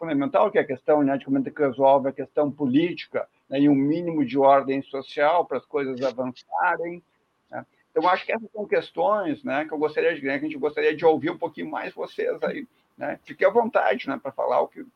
[0.00, 3.60] fundamental, que é a questão né, de como é que resolve a questão política né,
[3.60, 7.02] e um mínimo de ordem social para as coisas avançarem.
[7.50, 7.66] Né?
[7.90, 10.58] Então, acho que essas são questões né, que eu gostaria de, né, que a gente
[10.58, 12.66] gostaria de ouvir um pouquinho mais vocês aí.
[12.96, 13.20] Né?
[13.24, 14.86] Fique à vontade né, para falar o que, né,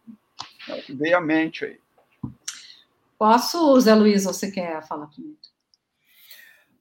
[0.69, 1.79] o que veio à mente aí.
[3.19, 5.39] Posso, Zé Luiz, você quer falar primeiro?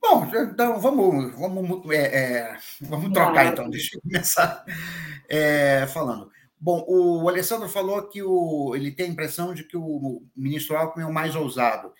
[0.01, 3.69] Bom, então vamos, vamos, é, é, vamos trocar, então.
[3.69, 4.65] Deixa eu começar
[5.29, 6.32] é, falando.
[6.63, 11.03] Bom, o Alessandro falou que o, ele tem a impressão de que o ministro Alckmin
[11.03, 11.91] é o mais ousado.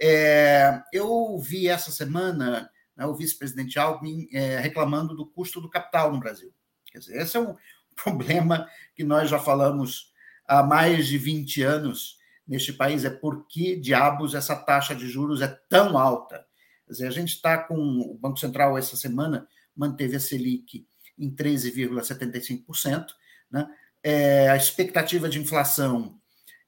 [0.00, 6.12] É, eu vi essa semana né, o vice-presidente Alckmin é, reclamando do custo do capital
[6.12, 6.54] no Brasil.
[6.92, 7.56] Quer dizer, esse é um
[8.00, 10.12] problema que nós já falamos
[10.46, 15.42] há mais de 20 anos neste país, é por que diabos essa taxa de juros
[15.42, 16.46] é tão alta.
[16.86, 20.86] Quer dizer, a gente está com o Banco Central essa semana manteve a Selic
[21.18, 23.06] em 13,75%,
[23.50, 23.68] né?
[24.02, 26.18] É, a expectativa de inflação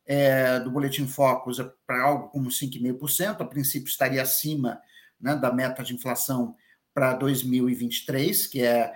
[0.07, 4.81] é, do Boletim Focus é para algo como 5,5%, a princípio estaria acima
[5.20, 6.55] né, da meta de inflação
[6.92, 8.92] para 2023, que é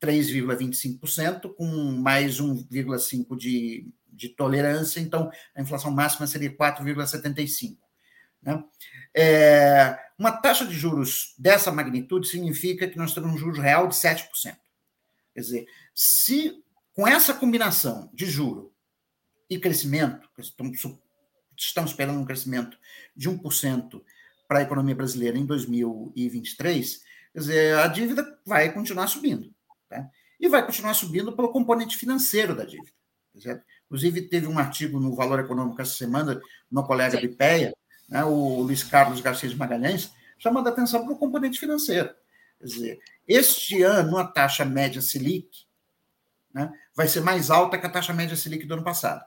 [0.00, 7.76] 3,25%, com mais 1,5% de, de tolerância, então a inflação máxima seria 4,75%.
[8.42, 8.64] Né?
[9.14, 13.94] É, uma taxa de juros dessa magnitude significa que nós temos um juros real de
[13.94, 14.28] 7%.
[15.34, 16.62] Quer dizer, se
[17.00, 18.74] com essa combinação de juro
[19.48, 20.82] e crescimento, estamos,
[21.56, 22.76] estamos esperando um crescimento
[23.16, 24.02] de 1%
[24.46, 29.50] para a economia brasileira em 2023, quer dizer, a dívida vai continuar subindo.
[29.88, 30.10] Tá?
[30.38, 32.92] E vai continuar subindo pelo componente financeiro da dívida.
[33.38, 33.64] Certo?
[33.86, 36.38] Inclusive, teve um artigo no Valor Econômico essa semana,
[36.70, 37.26] no colega Sim.
[37.26, 37.74] do IPEA,
[38.10, 42.10] né, o Luiz Carlos Garcia de Magalhães, chamando a atenção para o componente financeiro.
[42.58, 45.69] Quer dizer, este ano, a taxa média Selic
[46.52, 49.24] né, vai ser mais alta que a taxa média Selic do ano passado.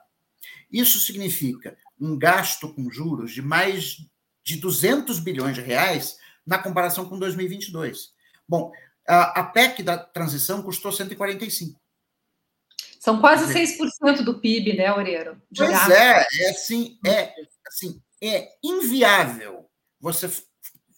[0.70, 3.96] Isso significa um gasto com juros de mais
[4.42, 8.12] de 200 bilhões de reais na comparação com 2022.
[8.46, 8.72] Bom,
[9.08, 11.80] a, a PEC da transição custou 145.
[13.00, 15.40] São quase 6% do PIB, né, Oreiro?
[15.54, 15.92] Pois gasto.
[15.92, 17.34] é, é assim, é
[17.66, 19.68] assim, é inviável
[20.00, 20.30] você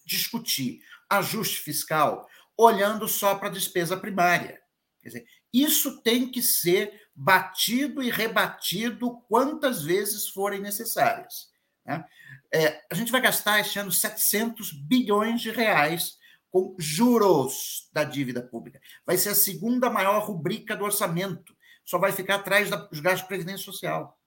[0.05, 4.59] discutir ajuste fiscal olhando só para a despesa primária.
[5.01, 11.49] Quer dizer, isso tem que ser batido e rebatido quantas vezes forem necessárias.
[11.85, 12.05] Né?
[12.53, 16.17] É, a gente vai gastar este ano 700 bilhões de reais
[16.51, 18.79] com juros da dívida pública.
[19.05, 21.55] Vai ser a segunda maior rubrica do orçamento.
[21.83, 24.17] Só vai ficar atrás dos gastos de previdência social.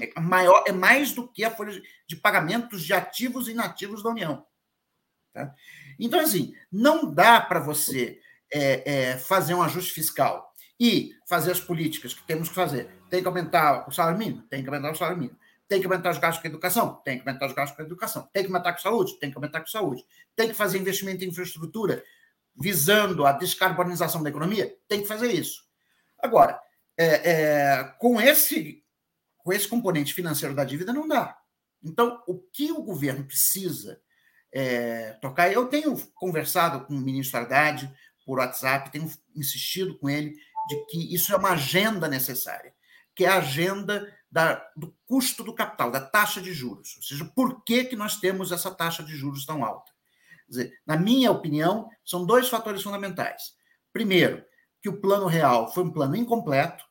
[0.00, 4.10] É, maior, é mais do que a folha de pagamentos de ativos e inativos da
[4.10, 4.46] União.
[5.34, 5.54] Tá?
[5.98, 8.20] Então, assim, não dá para você
[8.52, 10.51] é, é, fazer um ajuste fiscal
[10.82, 12.90] e fazer as políticas que temos que fazer.
[13.08, 14.42] Tem que aumentar o salário mínimo?
[14.50, 15.38] Tem que aumentar o salário mínimo.
[15.68, 16.96] Tem que aumentar os gastos com a educação?
[17.04, 18.28] Tem que aumentar os gastos com a educação.
[18.32, 19.16] Tem que aumentar com saúde?
[19.20, 20.04] Tem que aumentar com saúde.
[20.34, 22.02] Tem que fazer investimento em infraestrutura
[22.56, 24.76] visando a descarbonização da economia?
[24.88, 25.62] Tem que fazer isso.
[26.18, 26.60] Agora,
[26.98, 28.82] é, é, com, esse,
[29.38, 31.38] com esse componente financeiro da dívida, não dá.
[31.80, 34.00] Então, o que o governo precisa
[34.52, 35.52] é, tocar?
[35.52, 37.88] Eu tenho conversado com o ministro Haddad
[38.26, 40.36] por WhatsApp, tenho insistido com ele
[40.68, 42.74] de que isso é uma agenda necessária,
[43.14, 46.96] que é a agenda da, do custo do capital, da taxa de juros.
[46.96, 49.92] Ou seja, por que, que nós temos essa taxa de juros tão alta?
[50.48, 53.54] Dizer, na minha opinião, são dois fatores fundamentais.
[53.92, 54.44] Primeiro,
[54.80, 56.84] que o plano real foi um plano incompleto,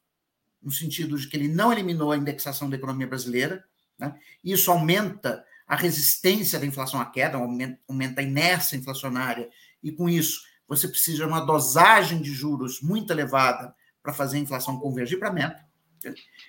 [0.62, 3.64] no sentido de que ele não eliminou a indexação da economia brasileira.
[3.98, 4.16] Né?
[4.44, 9.50] Isso aumenta a resistência da inflação à queda, aumenta a inércia inflacionária,
[9.82, 14.40] e com isso você precisa de uma dosagem de juros muito elevada para fazer a
[14.40, 15.68] inflação convergir para a meta.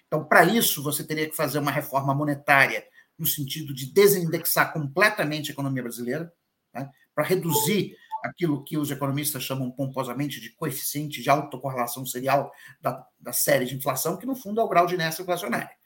[0.07, 2.87] Então, para isso, você teria que fazer uma reforma monetária
[3.19, 6.33] no sentido de desindexar completamente a economia brasileira,
[6.73, 13.05] né, para reduzir aquilo que os economistas chamam pomposamente de coeficiente de autocorrelação serial da,
[13.19, 15.77] da série de inflação, que no fundo é o grau de inércia inflacionária.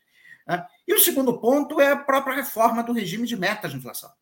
[0.46, 0.62] Né?
[0.86, 4.12] E o segundo ponto é a própria reforma do regime de metas de inflação,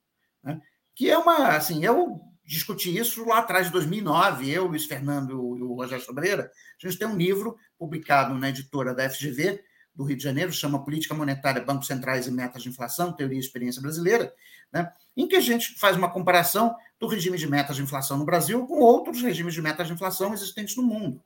[0.40, 0.62] né?
[0.94, 5.62] que é uma, assim, eu discuti isso lá atrás, de 2009, eu, Luiz Fernando e
[5.62, 6.50] o Rogério Sobreira,
[6.82, 9.62] a gente tem um livro publicado na editora da FGV,
[9.94, 13.40] do Rio de Janeiro, chama Política Monetária, Bancos Centrais e Metas de Inflação, Teoria e
[13.40, 14.34] Experiência Brasileira,
[14.72, 18.24] né, em que a gente faz uma comparação do regime de metas de inflação no
[18.24, 21.22] Brasil com outros regimes de metas de inflação existentes no mundo.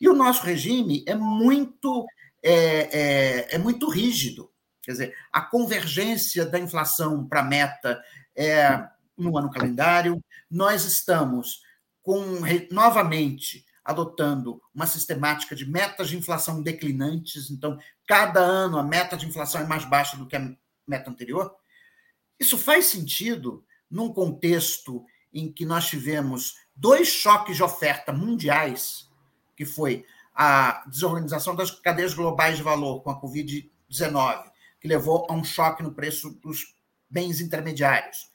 [0.00, 2.06] E o nosso regime é muito,
[2.42, 2.98] é,
[3.52, 4.50] é, é muito rígido.
[4.82, 8.02] Quer dizer, a convergência da inflação para a meta
[8.34, 8.86] é
[9.20, 11.62] no ano calendário, nós estamos
[12.02, 12.20] com
[12.70, 19.26] novamente adotando uma sistemática de metas de inflação declinantes, então cada ano a meta de
[19.26, 20.50] inflação é mais baixa do que a
[20.86, 21.54] meta anterior.
[22.38, 29.08] Isso faz sentido num contexto em que nós tivemos dois choques de oferta mundiais,
[29.56, 30.04] que foi
[30.34, 35.82] a desorganização das cadeias globais de valor com a Covid-19, que levou a um choque
[35.82, 36.74] no preço dos
[37.08, 38.29] bens intermediários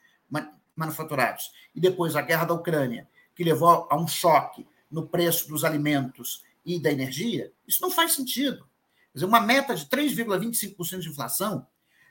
[0.76, 5.64] manufaturados, e depois a guerra da Ucrânia, que levou a um choque no preço dos
[5.64, 8.68] alimentos e da energia, isso não faz sentido.
[9.12, 11.66] Quer dizer, uma meta de 3,25% de inflação,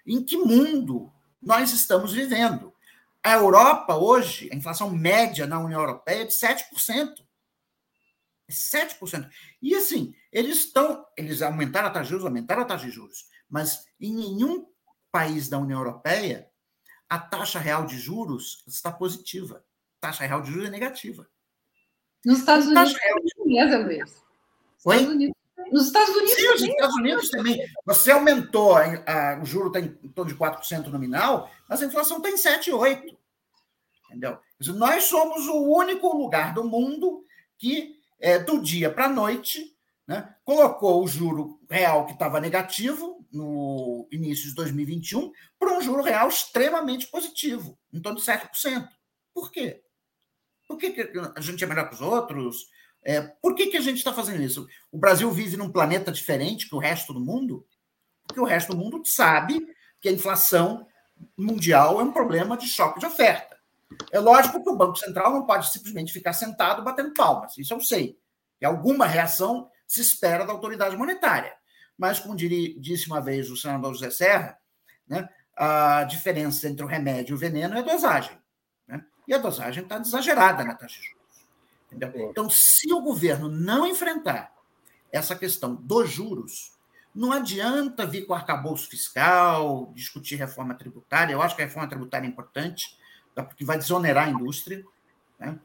[0.06, 2.72] em que mundo nós estamos vivendo?
[3.22, 7.24] A Europa, hoje, a inflação média na União Europeia é de 7%.
[8.50, 9.30] 7%.
[9.62, 13.26] E assim, eles estão, eles aumentaram a taxa de juros, aumentaram a taxa de juros,
[13.48, 14.66] mas em nenhum
[15.10, 16.50] país da União Europeia
[17.14, 19.64] a taxa real de juros está positiva.
[19.98, 21.28] A taxa real de juros é negativa.
[22.24, 23.76] Nos Estados Unidos também, de...
[23.76, 24.22] Luiz.
[24.84, 24.96] Oi?
[24.96, 25.36] Estados Unidos.
[25.70, 26.50] Nos Estados Unidos Sim, também.
[26.50, 27.60] nos Estados Unidos também.
[27.86, 32.16] Você aumentou, a, a, o juro está em torno de 4% nominal, mas a inflação
[32.16, 33.16] está em 7,8%.
[34.06, 34.38] Entendeu?
[34.74, 37.24] Nós somos o único lugar do mundo
[37.56, 39.72] que, é, do dia para a noite,
[40.04, 46.02] né, colocou o juro real que estava negativo no início de 2021 para um juro
[46.02, 48.88] real extremamente positivo, em torno de 7%.
[49.32, 49.82] Por quê?
[50.68, 52.68] Por que, que a gente é melhor que os outros?
[53.04, 54.66] É, por que, que a gente está fazendo isso?
[54.90, 57.66] O Brasil vive num planeta diferente que o resto do mundo?
[58.26, 59.60] Porque o resto do mundo sabe
[60.00, 60.86] que a inflação
[61.36, 63.54] mundial é um problema de choque de oferta.
[64.10, 67.80] É lógico que o Banco Central não pode simplesmente ficar sentado batendo palmas, isso eu
[67.80, 68.18] sei.
[68.60, 71.54] E alguma reação se espera da autoridade monetária.
[71.96, 74.58] Mas, como diria, disse uma vez o senador José Serra,
[75.06, 78.36] né, a diferença entre o remédio e o veneno é a dosagem.
[78.86, 79.04] Né?
[79.28, 81.24] E a dosagem está exagerada na taxa de juros.
[81.92, 82.30] Entendeu?
[82.30, 84.52] Então, se o governo não enfrentar
[85.12, 86.72] essa questão dos juros,
[87.14, 91.32] não adianta vir com arcabouço fiscal, discutir reforma tributária.
[91.32, 92.98] Eu acho que a reforma tributária é importante,
[93.32, 93.44] tá?
[93.44, 94.84] porque vai desonerar a indústria,
[95.38, 95.56] né?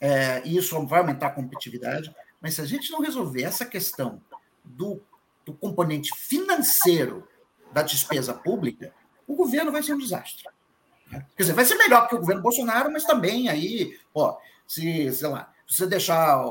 [0.00, 2.14] é, e isso vai aumentar a competitividade.
[2.40, 4.22] Mas se a gente não resolver essa questão
[4.64, 5.02] do
[5.48, 7.26] do componente financeiro
[7.72, 8.92] da despesa pública,
[9.26, 10.44] o governo vai ser um desastre.
[11.10, 14.36] Quer dizer, vai ser melhor que o governo Bolsonaro, mas também aí, ó,
[14.66, 16.44] se, sei lá, você deixar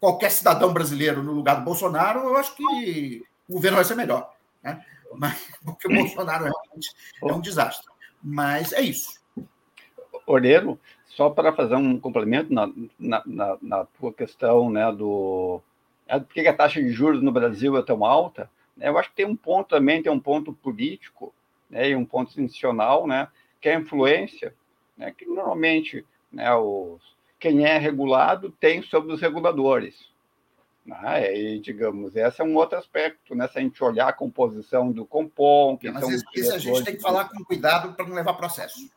[0.00, 4.34] qualquer cidadão brasileiro no lugar do Bolsonaro, eu acho que o governo vai ser melhor.
[4.60, 4.84] Né?
[5.14, 7.86] Mas, porque o Bolsonaro realmente é um desastre.
[8.20, 9.20] Mas é isso.
[10.26, 12.66] Orelho, só para fazer um complemento na,
[12.98, 15.60] na, na, na tua questão né, do
[16.06, 19.16] por que a taxa de juros no Brasil é tão alta, né, eu acho que
[19.16, 21.34] tem um ponto também, tem um ponto político
[21.70, 23.28] né, e um ponto institucional, né,
[23.60, 24.54] que é a influência,
[24.96, 27.00] né, que normalmente né, os,
[27.38, 30.12] quem é regulado tem sobre os reguladores.
[30.84, 34.92] Né, e, digamos, esse é um outro aspecto, né, se a gente olhar a composição
[34.92, 35.78] do Compom...
[35.78, 38.90] Que mas isso, isso a gente tem que falar com cuidado para não levar processo.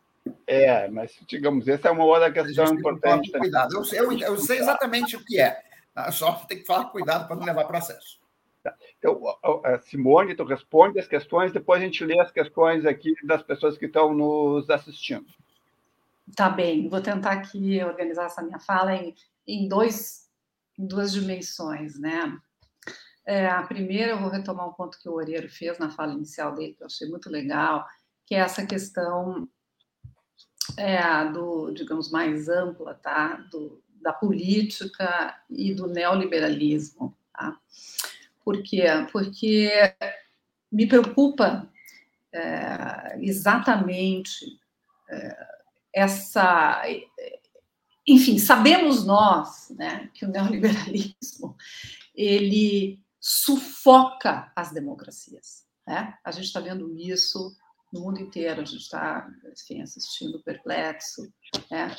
[0.45, 3.31] É, mas, digamos, essa é uma outra questão importante.
[3.31, 3.73] Cuidado.
[3.73, 5.61] Eu, eu, eu sei exatamente o que é.
[5.97, 6.11] Tá?
[6.11, 8.19] Só tem que falar cuidado para não levar processo.
[8.63, 8.71] Tá.
[8.99, 9.19] Então,
[9.81, 13.87] Simone, tu responde as questões, depois a gente lê as questões aqui das pessoas que
[13.87, 15.25] estão nos assistindo.
[16.35, 19.15] Tá bem, vou tentar aqui organizar essa minha fala em,
[19.47, 20.29] em, dois,
[20.77, 22.37] duas dimensões, né?
[23.25, 26.53] É, a primeira, eu vou retomar um ponto que o Oreiro fez na fala inicial
[26.53, 27.87] dele, que eu achei muito legal,
[28.23, 29.49] que é essa questão
[30.77, 33.37] é, do, digamos, mais ampla, tá?
[33.49, 37.15] Do, da política e do neoliberalismo.
[37.33, 37.57] Tá?
[38.43, 38.85] Por quê?
[39.11, 39.71] Porque
[40.71, 41.69] me preocupa
[42.33, 44.59] é, exatamente
[45.09, 45.47] é,
[45.93, 46.83] essa.
[48.05, 51.57] Enfim, sabemos nós né, que o neoliberalismo
[52.15, 55.65] ele sufoca as democracias.
[55.85, 56.17] Né?
[56.23, 57.55] A gente está vendo isso
[57.91, 59.29] no mundo inteiro, a gente está
[59.81, 61.31] assistindo perplexo,
[61.71, 61.95] né?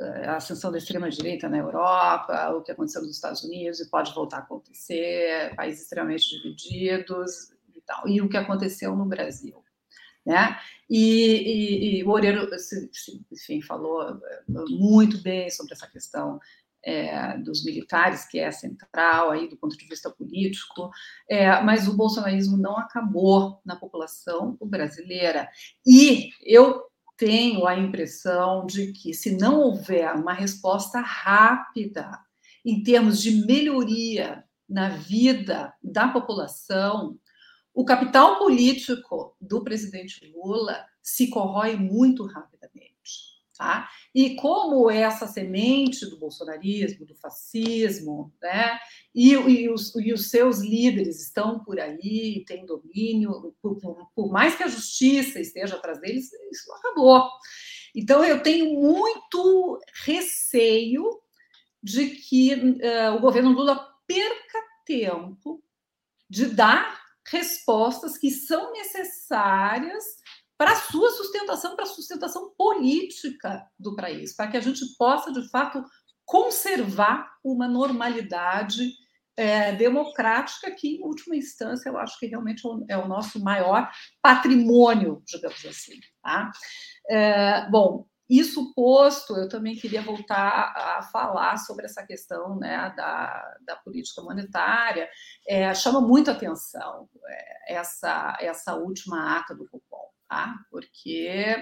[0.00, 4.38] A ascensão da extrema-direita na Europa, o que aconteceu nos Estados Unidos e pode voltar
[4.38, 9.62] a acontecer, países extremamente divididos e tal, e o que aconteceu no Brasil.
[10.24, 10.58] Né?
[10.90, 12.48] E, e, e o Oreiro,
[13.32, 16.38] enfim, falou eh, muito bem sobre essa questão
[16.84, 20.90] é, dos militares, que é central aí do ponto de vista político,
[21.28, 25.48] é, mas o bolsonarismo não acabou na população brasileira.
[25.86, 26.82] E eu
[27.18, 32.18] tenho a impressão de que, se não houver uma resposta rápida
[32.64, 37.18] em termos de melhoria na vida da população,
[37.74, 43.37] o capital político do presidente Lula se corrói muito rapidamente.
[43.58, 43.88] Tá?
[44.14, 48.78] E como essa semente do bolsonarismo, do fascismo, né?
[49.12, 53.76] e, e, os, e os seus líderes estão por aí, têm domínio, por,
[54.14, 57.28] por, mais que a justiça esteja atrás deles, isso acabou.
[57.92, 61.20] Então, eu tenho muito receio
[61.82, 65.60] de que uh, o governo Lula perca tempo
[66.30, 66.96] de dar
[67.26, 70.04] respostas que são necessárias
[70.58, 75.32] para a sua sustentação, para a sustentação política do país, para que a gente possa,
[75.32, 75.84] de fato,
[76.26, 78.90] conservar uma normalidade
[79.36, 83.88] é, democrática que, em última instância, eu acho que realmente é o nosso maior
[84.20, 86.00] patrimônio, digamos assim.
[86.20, 86.50] Tá?
[87.08, 93.56] É, bom, isso posto, eu também queria voltar a falar sobre essa questão né, da,
[93.64, 95.08] da política monetária.
[95.48, 100.54] É, chama muito atenção é, essa, essa última ata do cupom tá?
[100.70, 101.56] porque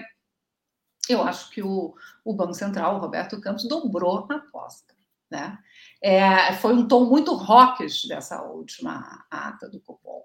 [1.09, 4.93] eu acho que o, o Banco Central, o Roberto Campos, dobrou a aposta.
[5.29, 5.57] Né?
[6.01, 10.23] É, foi um tom muito hawkish dessa última ata do Copom.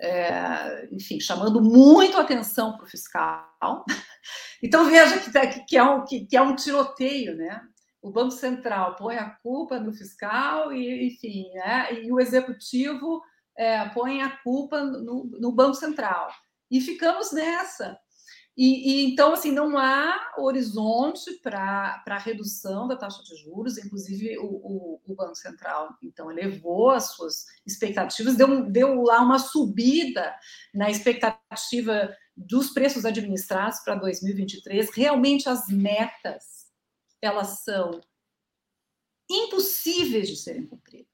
[0.00, 3.84] É, enfim, chamando muito atenção para o fiscal.
[4.60, 7.62] Então, veja que, tá, que, é um, que, que, é um tiroteio, né?
[8.02, 12.02] O Banco Central põe a culpa no fiscal e, enfim, né?
[12.02, 13.22] e o executivo
[13.56, 16.28] é, põe a culpa no, no Banco Central.
[16.70, 17.98] E ficamos nessa.
[18.60, 24.36] E, e, então, assim, não há horizonte para a redução da taxa de juros, inclusive
[24.38, 30.34] o, o, o, Banco Central, então, elevou as suas expectativas, deu, deu lá uma subida
[30.74, 34.90] na expectativa dos preços administrados para 2023.
[34.92, 36.66] Realmente, as metas,
[37.22, 38.00] elas são
[39.30, 41.06] impossíveis de serem cumpridas.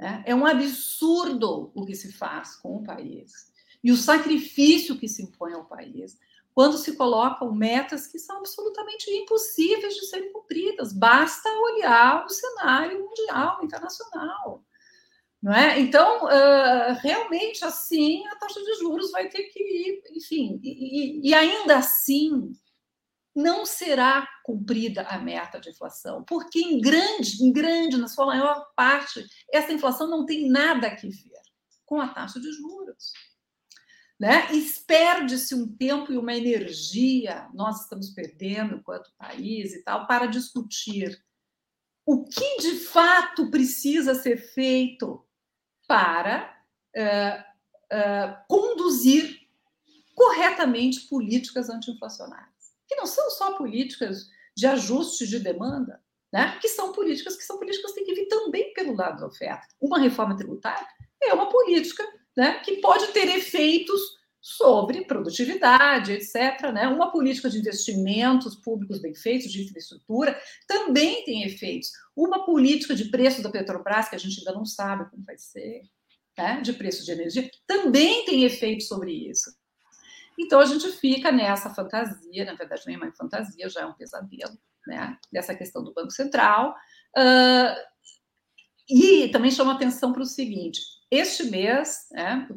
[0.00, 0.24] Né?
[0.26, 3.52] É um absurdo o que se faz com o país
[3.84, 6.18] e o sacrifício que se impõe ao país
[6.54, 10.92] quando se colocam metas que são absolutamente impossíveis de serem cumpridas.
[10.92, 14.64] Basta olhar o cenário mundial, internacional.
[15.42, 15.78] Não é?
[15.78, 21.34] Então, uh, realmente, assim, a taxa de juros vai ter que ir, enfim, e, e
[21.34, 22.52] ainda assim,
[23.34, 28.64] não será cumprida a meta de inflação, porque em grande, em grande, na sua maior
[28.74, 31.42] parte, essa inflação não tem nada que ver
[31.84, 33.12] com a taxa de juros.
[34.24, 34.48] Né?
[34.86, 41.22] Perde-se um tempo e uma energia, nós estamos perdendo enquanto país e tal, para discutir
[42.06, 45.22] o que de fato precisa ser feito
[45.86, 46.58] para
[46.96, 49.46] uh, uh, conduzir
[50.14, 56.02] corretamente políticas anti-inflacionárias, que não são só políticas de ajuste de demanda,
[56.32, 56.58] né?
[56.62, 59.68] que são políticas que são políticas que têm que vir também pelo lado da oferta.
[59.78, 60.88] Uma reforma tributária
[61.22, 62.02] é uma política
[62.36, 64.00] né, que pode ter efeitos
[64.40, 66.70] sobre produtividade, etc.
[66.72, 66.86] Né?
[66.86, 71.90] Uma política de investimentos públicos bem feitos, de infraestrutura, também tem efeitos.
[72.14, 75.82] Uma política de preço da Petrobras, que a gente ainda não sabe como vai ser,
[76.36, 76.60] né?
[76.60, 79.50] de preço de energia, também tem efeitos sobre isso.
[80.38, 83.94] Então a gente fica nessa fantasia, na verdade nem é uma fantasia, já é um
[83.94, 85.16] pesadelo, né?
[85.32, 86.74] Dessa questão do Banco Central.
[87.16, 87.94] Uh,
[88.88, 90.80] e também chama atenção para o seguinte:
[91.14, 92.48] este mês, né,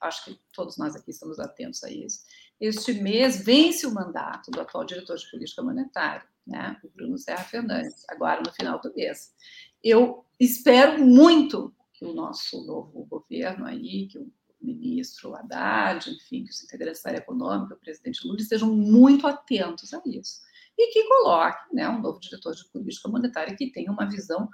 [0.00, 2.24] acho que todos nós aqui estamos atentos a isso,
[2.60, 7.44] este mês vence o mandato do atual diretor de política monetária, né, o Bruno Serra
[7.44, 9.34] Fernandes, agora no final do mês.
[9.82, 16.50] Eu espero muito que o nosso novo governo aí, que o ministro Haddad, enfim, que
[16.50, 20.40] os integrantes da área econômica, o presidente Lula, estejam muito atentos a isso.
[20.78, 24.48] E que coloque né, um novo diretor de política monetária que tenha uma visão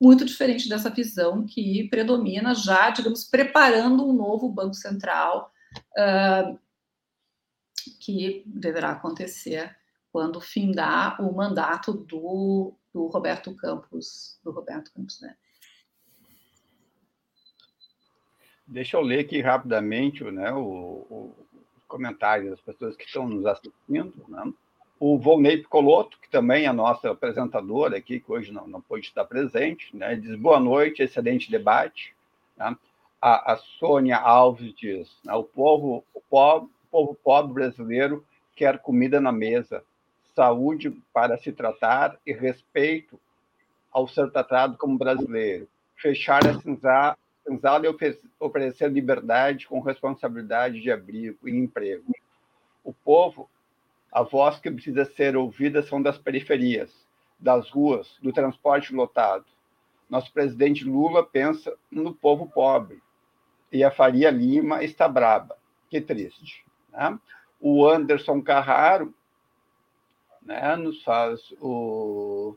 [0.00, 5.52] muito diferente dessa visão que predomina já, digamos, preparando um novo Banco Central
[5.96, 6.58] uh,
[8.00, 9.74] que deverá acontecer
[10.12, 15.44] quando findar o mandato do, do Roberto Campos, do Roberto Campos Neto.
[18.66, 23.44] Deixa eu ler aqui rapidamente né, o, o, os comentários das pessoas que estão nos
[23.44, 24.24] assistindo.
[24.28, 24.52] Né?
[25.06, 29.26] O Volney Picoloto, que também é nosso apresentador aqui, que hoje não, não pôde estar
[29.26, 30.16] presente, né?
[30.16, 32.14] diz boa noite, excelente debate.
[32.56, 32.74] Né?
[33.20, 35.34] A, a, Sônia Alves diz: né?
[35.34, 38.24] o, povo, o, povo, o povo pobre brasileiro
[38.56, 39.84] quer comida na mesa,
[40.34, 43.20] saúde para se tratar e respeito
[43.92, 45.68] ao ser tratado como brasileiro.
[45.96, 47.14] Fechar a cinza,
[47.46, 52.10] e oferecer liberdade com responsabilidade de abrigo e emprego.
[52.82, 53.50] O povo
[54.14, 57.04] a voz que precisa ser ouvida são das periferias,
[57.36, 59.44] das ruas, do transporte lotado.
[60.08, 63.02] Nosso presidente Lula pensa no povo pobre.
[63.72, 65.58] E a Faria Lima está braba.
[65.90, 66.64] Que triste.
[66.92, 67.18] Né?
[67.60, 69.12] O Anderson Carraro
[70.40, 72.56] né, nos faz o...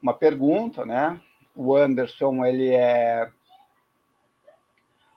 [0.00, 0.86] uma pergunta.
[0.86, 1.20] Né?
[1.52, 3.28] O Anderson ele é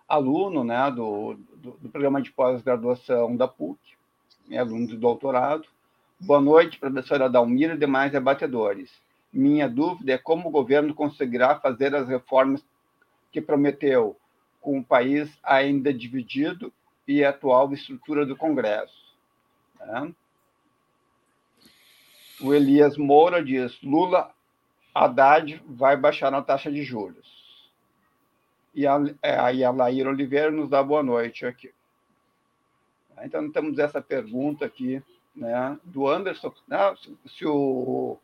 [0.10, 4.01] aluno né, do, do, do programa de pós-graduação da PUC
[4.58, 5.68] aluno de doutorado.
[6.20, 8.92] Boa noite, professora Dalmira e demais debatedores.
[9.34, 12.64] Minha dúvida é como o governo conseguirá fazer as reformas
[13.32, 14.18] que prometeu
[14.60, 16.72] com o país ainda dividido
[17.08, 19.16] e a atual estrutura do Congresso.
[19.80, 20.14] Né?
[22.42, 24.32] O Elias Moura diz: Lula,
[24.94, 27.32] Haddad vai baixar a taxa de juros.
[28.74, 31.72] E a, é, a Laíra Oliveira nos dá boa noite aqui.
[33.24, 35.02] Então, temos essa pergunta aqui
[35.36, 36.54] né, do Anderson.
[36.68, 36.78] Né,
[37.28, 38.18] se o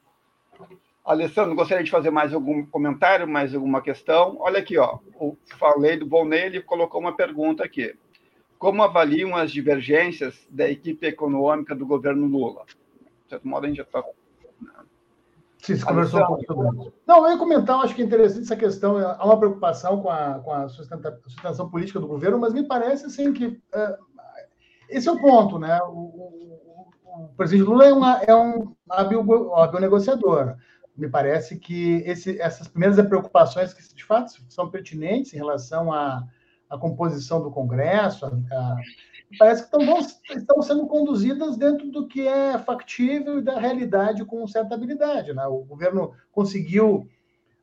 [1.06, 4.38] Alessandro gostaria de fazer mais algum comentário, mais alguma questão.
[4.40, 7.96] Olha aqui, ó, eu falei do Volney, ele colocou uma pergunta aqui.
[8.60, 12.66] Como avaliam as divergências da equipe econômica do governo Lula?
[12.66, 14.04] De certo modo, a gente já está
[15.60, 16.94] Sim, se conversou um pouco.
[17.06, 18.98] Não, eu ia comentar, acho que é interessante essa questão.
[18.98, 23.34] Há uma preocupação com a, com a sustentação política do governo, mas me parece assim,
[23.34, 23.98] que é,
[24.90, 25.80] esse é o ponto, né?
[25.84, 30.56] O, o, o presidente Lula é, uma, é um hábil, hábil negociador.
[30.96, 36.24] Me parece que esse, essas primeiras preocupações que, de fato, são pertinentes em relação à,
[36.70, 38.76] à composição do Congresso, a, a,
[39.38, 40.00] parece que estão,
[40.38, 45.34] estão sendo conduzidas dentro do que é factível e da realidade com certa habilidade.
[45.34, 45.46] Né?
[45.46, 47.08] O governo conseguiu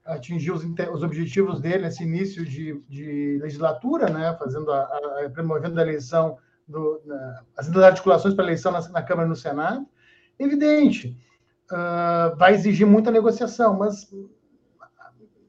[0.05, 4.37] atingir os, os objetivos dele nesse início de, de legislatura, né?
[4.39, 9.26] fazendo a, a, promovendo a eleição do, na, as articulações para eleição na, na, Câmara
[9.26, 9.86] e no Senado,
[10.38, 11.16] evidente,
[11.70, 14.10] uh, vai exigir muita negociação, mas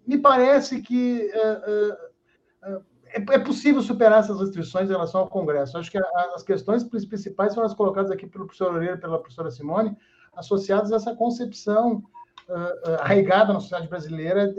[0.05, 5.77] me parece que uh, uh, é, possível superar essas restrições em relação ao Congresso.
[5.77, 9.49] Acho que as questões principais foram as colocadas aqui pelo professor Oreiro e pela professora
[9.49, 9.95] Simone,
[10.35, 12.03] associadas a essa concepção
[12.99, 14.53] arraigada na sociedade brasileira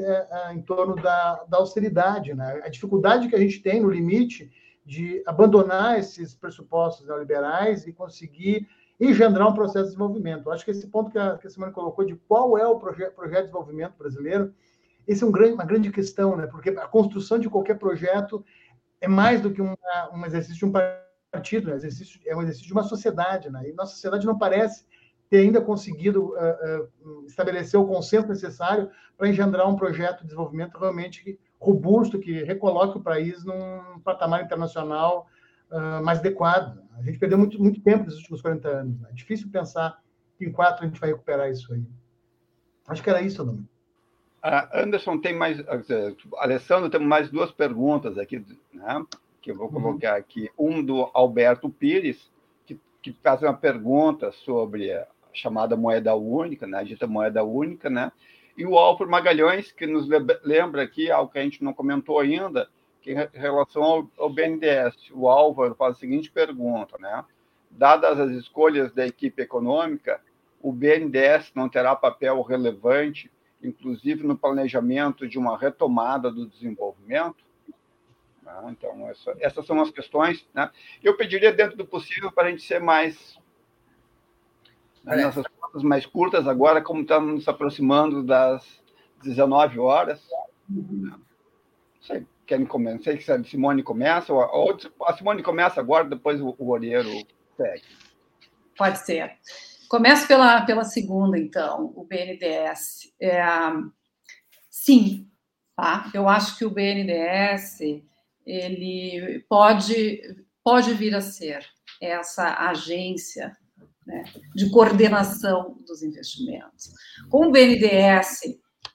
[0.53, 2.61] em torno da, da austeridade, né?
[2.65, 4.51] a dificuldade que a gente tem no limite
[4.87, 8.69] de abandonar esses pressupostos neoliberais e conseguir
[9.01, 10.51] engendrar um processo de desenvolvimento.
[10.51, 13.11] Acho que esse ponto que a, que a Simone colocou de qual é o proje
[13.11, 14.55] projeto de desenvolvimento brasileiro,
[15.07, 16.47] esse é um grande, uma grande questão, né?
[16.47, 18.45] porque a construção de qualquer projeto
[19.01, 19.77] é mais do que uma,
[20.13, 20.73] um exercício de um
[21.33, 21.77] partido, né?
[21.77, 23.51] exercício, é um exercício de uma sociedade.
[23.51, 23.69] Né?
[23.69, 24.87] E nossa sociedade não parece
[25.29, 30.79] ter ainda conseguido uh, uh, estabelecer o consenso necessário para engendrar um projeto de desenvolvimento
[30.79, 35.27] realmente robusto, que recoloque o país num patamar internacional
[35.71, 36.81] uh, mais adequado.
[36.99, 39.01] A gente perdeu muito, muito tempo nos últimos 40 anos.
[39.01, 39.09] Né?
[39.11, 40.01] É difícil pensar
[40.39, 41.83] que em quatro a gente vai recuperar isso aí.
[42.87, 43.69] Acho que era isso, Domingo.
[44.73, 45.59] Anderson, tem mais.
[46.37, 49.05] Alessandro, temos mais duas perguntas aqui, né,
[49.43, 49.83] que eu vou uhum.
[49.83, 50.49] colocar aqui.
[50.57, 52.31] Um do Alberto Pires,
[52.65, 57.91] que, que faz uma pergunta sobre a chamada moeda única, né, a dita moeda única,
[57.91, 58.13] né,
[58.57, 60.09] e o Álvaro Magalhães, que nos
[60.43, 62.69] lembra aqui algo que a gente não comentou ainda,
[63.03, 65.11] que em relação ao, ao BNDES.
[65.13, 67.25] O Álvaro faz a seguinte pergunta, né?
[67.71, 70.21] Dadas as escolhas da equipe econômica,
[70.63, 73.31] o BNDES não terá papel relevante
[73.63, 77.45] inclusive no planejamento de uma retomada do desenvolvimento.
[78.43, 78.53] Né?
[78.71, 80.47] Então, essa, essas são as questões.
[80.55, 80.71] Né?
[81.03, 83.39] Eu pediria, dentro do possível, para a gente ser mais.
[85.05, 88.65] Nossas mais curtas agora, como estamos nos aproximando das
[89.23, 90.21] 19 horas.
[90.69, 91.19] Não
[92.01, 92.97] sei, querem começar?
[92.97, 96.71] Não sei se a Simone começa, ou, ou a Simone começa agora, depois o, o
[96.71, 97.11] Oreiro
[97.57, 97.85] segue.
[98.77, 99.37] Pode ser.
[99.89, 103.15] Começo pela, pela segunda, então, o BNDES.
[103.21, 103.45] É,
[104.69, 105.29] sim,
[105.77, 106.11] tá?
[106.13, 107.79] Eu acho que o BNDES
[108.45, 110.21] ele pode,
[110.63, 111.67] pode vir a ser
[112.01, 113.57] essa agência
[114.07, 116.93] né, de coordenação dos investimentos.
[117.29, 118.41] Com o BNDES,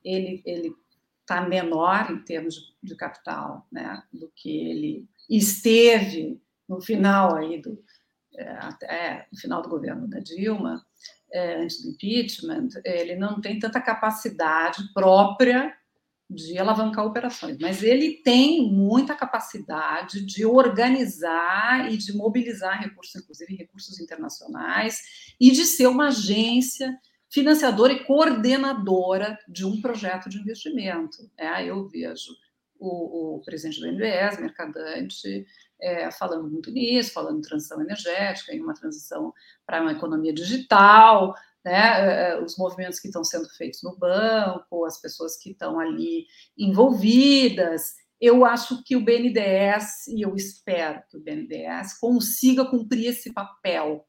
[0.04, 0.74] ele ele
[1.22, 7.62] está menor em termos de, de capital, né, do que ele esteve no final aí
[7.62, 7.82] do,
[8.36, 10.86] é, até no final do governo da Dilma,
[11.32, 15.74] é, antes do impeachment, ele não tem tanta capacidade própria
[16.34, 23.56] de alavancar operações, mas ele tem muita capacidade de organizar e de mobilizar recursos, inclusive
[23.56, 26.98] recursos internacionais, e de ser uma agência
[27.30, 31.30] financiadora e coordenadora de um projeto de investimento.
[31.38, 32.32] É, eu vejo
[32.80, 35.46] o, o presidente do NBS, Mercadante,
[35.80, 39.34] é, falando muito nisso, falando em transição energética, em uma transição
[39.66, 44.86] para uma economia digital, né, é, é, os movimentos que estão sendo feitos no banco,
[44.86, 46.26] as pessoas que estão ali
[46.58, 47.94] envolvidas.
[48.20, 54.06] Eu acho que o BNDES, e eu espero que o BNDES consiga cumprir esse papel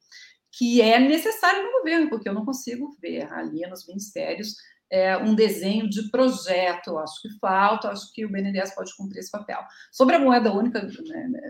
[0.54, 4.54] que é necessário no governo, porque eu não consigo ver ali nos ministérios
[4.92, 9.20] é, um desenho de projeto, eu acho que falta, acho que o BNDES pode cumprir
[9.20, 9.58] esse papel.
[9.90, 11.40] Sobre a moeda única, né, né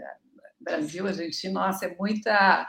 [0.61, 2.65] Brasil, Argentina, nossa, é muita.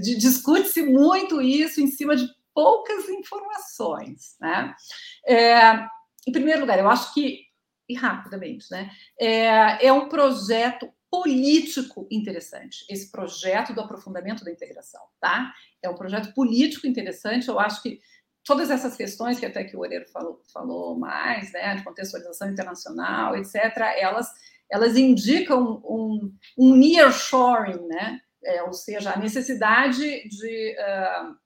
[0.00, 4.34] Discute-se muito isso em cima de poucas informações.
[4.40, 4.74] Né?
[5.28, 5.86] É,
[6.26, 7.42] em primeiro lugar, eu acho que,
[7.86, 8.90] e rapidamente, né,
[9.20, 15.52] é, é um projeto político interessante, esse projeto do aprofundamento da integração, tá?
[15.80, 18.00] É um projeto político interessante, eu acho que
[18.44, 23.36] todas essas questões que até que o Oreiro falou, falou mais, né, de contextualização internacional,
[23.36, 23.54] etc.,
[23.98, 24.32] elas,
[24.70, 31.36] elas indicam um, um nearshoring, né, é, ou seja, a necessidade de, uh,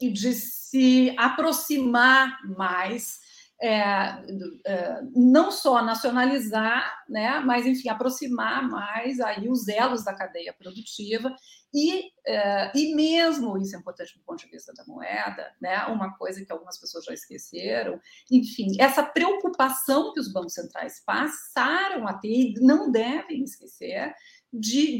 [0.00, 3.18] de se aproximar mais
[3.62, 4.22] é,
[4.66, 11.34] é, não só nacionalizar, né, mas enfim aproximar mais aí os elos da cadeia produtiva
[11.72, 16.16] e, é, e mesmo isso é importante do ponto de vista da moeda, né, uma
[16.16, 17.98] coisa que algumas pessoas já esqueceram,
[18.30, 24.14] enfim, essa preocupação que os bancos centrais passaram a ter e não devem esquecer
[24.56, 24.98] de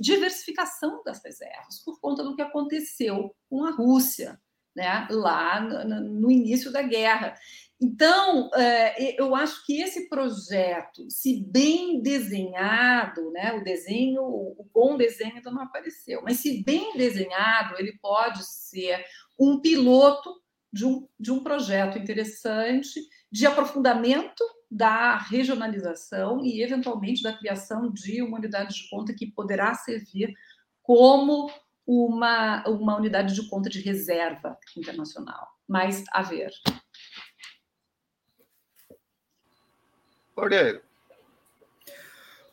[0.00, 4.40] diversificação das reservas por conta do que aconteceu com a Rússia,
[4.74, 7.34] né, lá no, no início da guerra.
[7.78, 14.96] Então, é, eu acho que esse projeto, se bem desenhado, né, o desenho, o bom
[14.96, 19.04] desenho ainda não apareceu, mas se bem desenhado, ele pode ser
[19.38, 20.30] um piloto
[20.72, 22.98] de um, de um projeto interessante
[23.30, 29.74] de aprofundamento da regionalização e, eventualmente, da criação de uma unidade de conta que poderá
[29.74, 30.34] servir
[30.82, 31.50] como
[31.86, 35.48] uma, uma unidade de conta de reserva internacional.
[35.68, 36.50] Mas a ver.
[40.34, 40.82] Oreiro.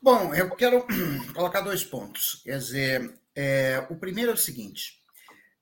[0.01, 0.85] Bom, eu quero
[1.33, 2.41] colocar dois pontos.
[2.43, 5.01] Quer dizer, é, o primeiro é o seguinte: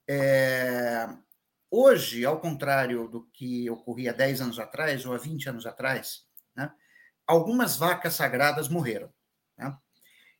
[0.08, 1.08] é,
[1.70, 6.26] hoje, ao contrário do que ocorria 10 anos atrás ou há 20 anos atrás,
[6.56, 6.72] né,
[7.26, 9.12] algumas vacas sagradas morreram.
[9.58, 9.76] Né?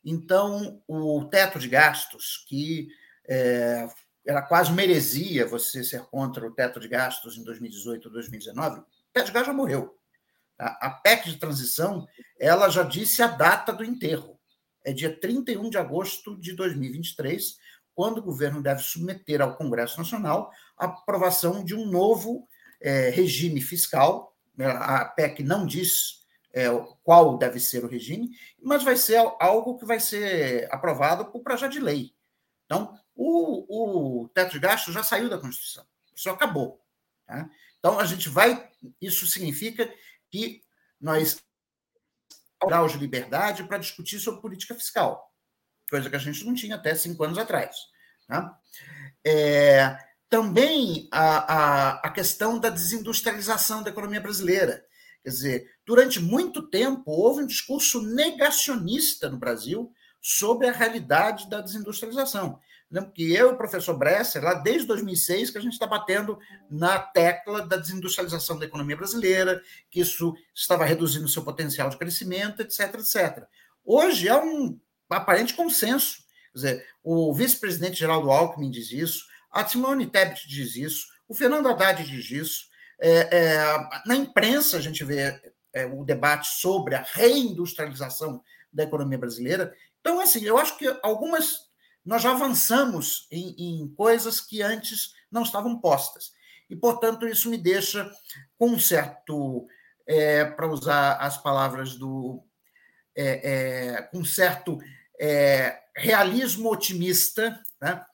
[0.04, 2.88] Então, o teto de gastos, que
[3.28, 3.88] é,
[4.26, 8.84] era quase meresia você ser contra o teto de gastos em 2018 ou 2019, o
[9.12, 9.98] teto de gastos já morreu.
[10.58, 12.06] A PEC de transição,
[12.38, 14.38] ela já disse a data do enterro.
[14.84, 17.56] É dia 31 de agosto de 2023,
[17.94, 22.46] quando o governo deve submeter ao Congresso Nacional a aprovação de um novo
[22.80, 24.31] é, regime fiscal.
[24.58, 26.66] A PEC não diz é,
[27.02, 28.30] qual deve ser o regime,
[28.60, 32.14] mas vai ser algo que vai ser aprovado por projeto de lei.
[32.66, 36.80] Então, o, o teto de gastos já saiu da Constituição, isso acabou.
[37.26, 37.48] Tá?
[37.78, 38.70] Então, a gente vai.
[39.00, 39.92] Isso significa
[40.30, 40.62] que
[41.00, 41.42] nós
[42.66, 45.32] grau de liberdade para discutir sobre política fiscal,
[45.90, 47.76] coisa que a gente não tinha até cinco anos atrás.
[48.28, 48.56] Tá?
[49.24, 49.98] É,
[50.32, 54.82] também a, a, a questão da desindustrialização da economia brasileira.
[55.22, 61.60] Quer dizer, durante muito tempo houve um discurso negacionista no Brasil sobre a realidade da
[61.60, 62.58] desindustrialização.
[62.90, 66.38] Lembro que eu e o professor Bresser, lá desde 2006, que a gente está batendo
[66.70, 69.60] na tecla da desindustrialização da economia brasileira,
[69.90, 73.44] que isso estava reduzindo seu potencial de crescimento, etc, etc.
[73.84, 74.80] Hoje é um
[75.10, 76.22] aparente consenso.
[76.54, 81.68] Quer dizer, o vice-presidente Geraldo Alckmin diz isso, a Simone Tebet diz isso, o Fernando
[81.68, 82.66] Haddad diz isso.
[83.00, 83.64] É, é,
[84.06, 85.40] na imprensa, a gente vê
[85.72, 88.42] é, o debate sobre a reindustrialização
[88.72, 89.74] da economia brasileira.
[90.00, 91.70] Então, assim, eu acho que algumas
[92.04, 96.32] nós já avançamos em, em coisas que antes não estavam postas.
[96.68, 98.10] E, portanto, isso me deixa
[98.58, 99.66] com um certo,
[100.06, 102.42] é, para usar as palavras do.
[103.14, 104.78] É, é, com um certo
[105.94, 108.04] realismo otimista né,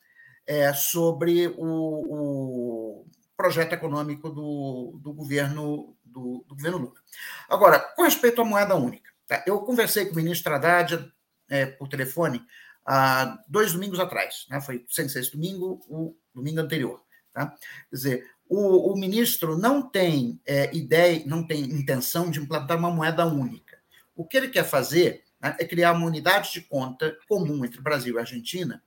[0.49, 3.05] é, sobre o, o,
[3.37, 6.99] projeto econômico do, do governo do, do, governo Lula.
[7.47, 11.07] Agora, com respeito à moeda única, tá, eu conversei com o ministro Haddad
[11.51, 12.43] é, por telefone
[12.83, 14.59] há dois domingos atrás, né?
[14.59, 17.03] foi sem ser esse domingo, o domingo anterior.
[17.31, 17.55] Tá?
[17.89, 22.89] Quer dizer, o, o ministro não tem é, ideia, não tem intenção de implantar uma
[22.89, 23.77] moeda única.
[24.15, 28.15] O que ele quer fazer né, é criar uma unidade de conta comum entre Brasil
[28.15, 28.81] e Argentina,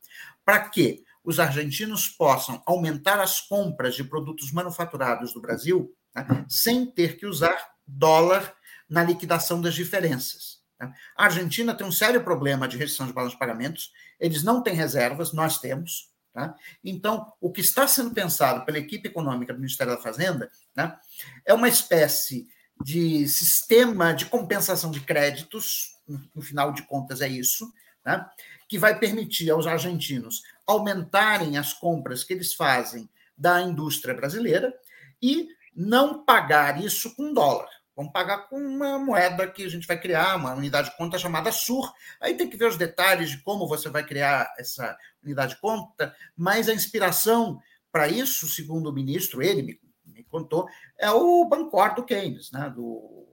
[0.45, 6.87] para que os argentinos possam aumentar as compras de produtos manufaturados do Brasil né, sem
[6.87, 8.55] ter que usar dólar
[8.89, 10.61] na liquidação das diferenças.
[10.79, 10.93] Tá?
[11.17, 14.75] A Argentina tem um sério problema de restrição de balanço de pagamentos, eles não têm
[14.75, 16.11] reservas, nós temos.
[16.33, 16.55] Tá?
[16.83, 20.97] Então, o que está sendo pensado pela equipe econômica do Ministério da Fazenda né,
[21.45, 22.49] é uma espécie
[22.83, 25.93] de sistema de compensação de créditos,
[26.35, 27.73] no final de contas é isso,
[28.05, 28.27] né,
[28.69, 30.43] que vai permitir aos argentinos
[30.73, 34.73] aumentarem as compras que eles fazem da indústria brasileira
[35.21, 37.69] e não pagar isso com dólar.
[37.95, 41.53] Vamos pagar com uma moeda que a gente vai criar, uma unidade de conta chamada
[41.53, 41.93] SUR.
[42.21, 46.15] Aí tem que ver os detalhes de como você vai criar essa unidade de conta,
[46.37, 47.61] mas a inspiração
[47.91, 50.67] para isso, segundo o ministro, ele me, me contou,
[50.99, 52.71] é o Bancor do Keynes, né?
[52.71, 53.29] do,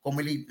[0.00, 0.46] como ele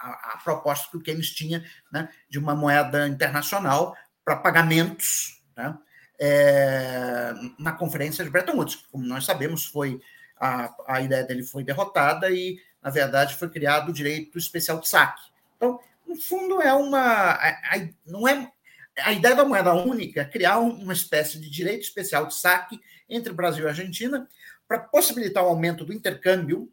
[0.00, 2.08] a, a, proposta que o Keynes tinha né?
[2.30, 3.94] de uma moeda internacional
[4.24, 5.78] para pagamentos né?
[6.24, 10.00] é, na conferência de Bretton Woods, como nós sabemos, foi
[10.38, 14.88] a, a ideia dele foi derrotada e, na verdade, foi criado o direito especial de
[14.88, 15.20] saque.
[15.56, 17.00] Então, no fundo, é uma.
[17.00, 18.50] A, a, não é,
[18.98, 23.32] a ideia da moeda única é criar uma espécie de direito especial de saque entre
[23.32, 24.28] Brasil e Argentina
[24.68, 26.70] para possibilitar o aumento do intercâmbio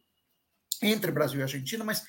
[0.81, 2.05] entre Brasil e Argentina, mas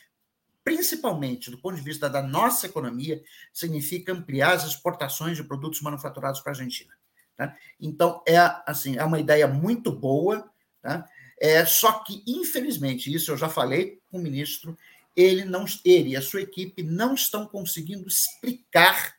[0.64, 6.40] principalmente do ponto de vista da nossa economia, significa ampliar as exportações de produtos manufaturados
[6.40, 6.94] para a Argentina.
[7.36, 7.56] Tá?
[7.80, 8.36] Então, é,
[8.66, 10.50] assim, é uma ideia muito boa,
[10.82, 11.08] tá?
[11.40, 14.76] É, só que, infelizmente, isso eu já falei com o ministro,
[15.16, 19.16] ele, não, ele e a sua equipe não estão conseguindo explicar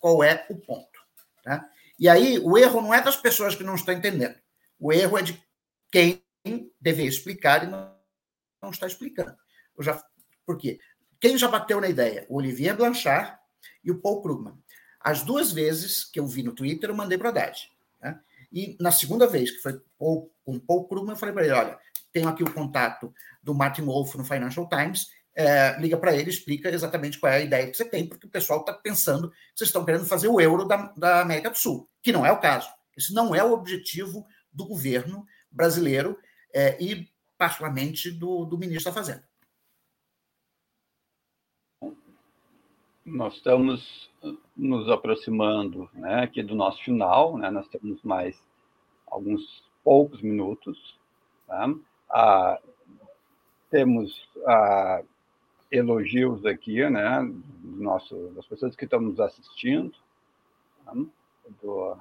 [0.00, 1.00] qual é o ponto.
[1.44, 1.70] Tá?
[1.96, 4.34] E aí, o erro não é das pessoas que não estão entendendo.
[4.80, 5.40] O erro é de
[5.92, 6.20] quem
[6.80, 7.96] deveria explicar e não,
[8.60, 9.36] não está explicando.
[9.78, 10.04] Eu já,
[10.44, 10.78] por quê?
[11.20, 12.26] Quem já bateu na ideia?
[12.28, 13.36] O Olivier Blanchard
[13.82, 14.54] e o Paul Krugman.
[15.00, 17.70] As duas vezes que eu vi no Twitter, eu mandei para a Haddad.
[18.00, 18.20] Né?
[18.52, 21.78] E na segunda vez, que foi com o Paul Krugman, eu falei para ele: olha,
[22.12, 26.70] tenho aqui o contato do Martin Wolf no Financial Times, é, liga para ele, explica
[26.70, 29.68] exatamente qual é a ideia que você tem, porque o pessoal está pensando que vocês
[29.68, 32.68] estão querendo fazer o euro da, da América do Sul, que não é o caso.
[32.96, 36.16] Isso não é o objetivo do governo brasileiro
[36.54, 39.28] é, e, particularmente, do, do ministro da Fazenda.
[43.04, 44.10] Nós estamos
[44.56, 47.50] nos aproximando né, aqui do nosso final, né?
[47.50, 48.34] nós temos mais
[49.06, 50.98] alguns poucos minutos.
[51.46, 51.74] Tá?
[52.08, 52.58] Ah,
[53.70, 55.02] temos ah,
[55.70, 57.30] elogios aqui, né,
[57.62, 59.92] nosso, das pessoas que estão nos assistindo,
[60.84, 60.94] tá?
[61.60, 61.96] do,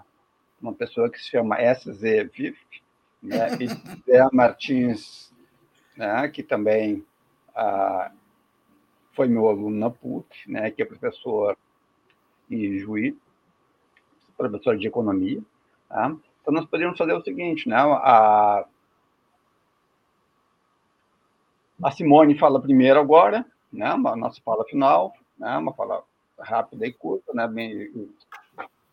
[0.62, 2.02] uma pessoa que se chama SZ
[2.34, 2.58] Vif,
[3.22, 3.68] né, e
[4.10, 5.34] Zé Martins,
[5.98, 7.06] né, que também
[7.56, 8.12] ah,
[9.14, 11.58] foi meu aluno na PUC, né, que é professor
[12.50, 13.16] e juiz,
[14.38, 15.42] professor de economia.
[15.88, 16.16] Tá?
[16.42, 18.66] Então, nós poderíamos fazer o seguinte, né, a,
[21.82, 26.04] a Simone fala primeiro agora, né, a nossa fala final, né, uma fala
[26.40, 27.92] rápida e curta, né, bem,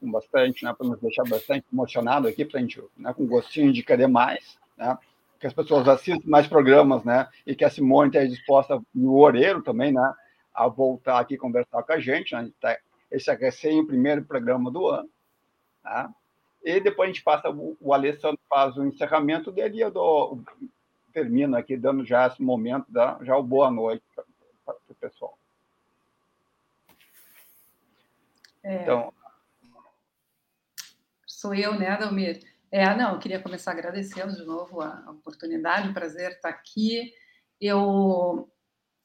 [0.01, 3.73] com bastante, né, para nos deixar bastante emocionado aqui, para a gente, né, com gostinho
[3.73, 4.97] de querer mais, né,
[5.41, 9.16] que as pessoas assistam mais programas, né, e que a Simone esteja disposta, e o
[9.16, 10.14] Oreiro também, né,
[10.55, 12.78] a voltar aqui conversar com a gente, né, tá,
[13.11, 15.09] esse é recém o primeiro programa do ano,
[15.82, 16.11] tá?
[16.62, 20.43] E depois a gente passa, o, o Alessandro faz o encerramento dele e eu dou,
[21.11, 25.38] termino aqui dando já esse momento, da, já o boa noite para o pessoal.
[28.62, 29.12] É, então.
[31.26, 32.43] Sou eu, né, Adalmir?
[32.73, 37.12] É, não, eu queria começar agradecendo de novo a, oportunidade, o prazer estar aqui.
[37.61, 38.49] Eu,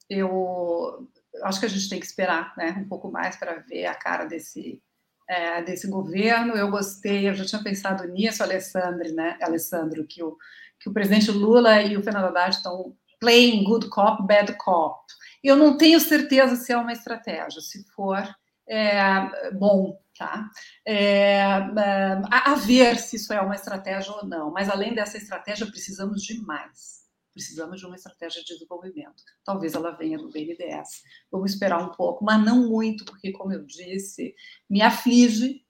[0.08, 1.08] eu
[1.42, 4.24] acho que a gente tem que esperar né, um pouco mais para ver a cara
[4.24, 4.80] desse,
[5.28, 6.54] é, desse governo.
[6.54, 10.36] Eu gostei, eu já tinha pensado nisso, Alessandro, né, Alessandro, que o,
[10.78, 15.04] que o presidente Lula e o Fernando Haddad estão playing good cop, bad cop.
[15.42, 17.60] Eu não tenho certeza se é uma estratégia.
[17.60, 18.22] Se for,
[18.68, 20.48] é, bom, tá?
[20.86, 24.50] É, a, a ver se isso é uma estratégia ou não.
[24.50, 27.06] Mas além dessa estratégia, precisamos de mais.
[27.32, 29.22] Precisamos de uma estratégia de desenvolvimento.
[29.44, 31.02] Talvez ela venha do BNDES.
[31.30, 34.34] Vamos esperar um pouco, mas não muito, porque, como eu disse,
[34.70, 35.62] me aflige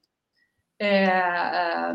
[0.79, 1.93] é,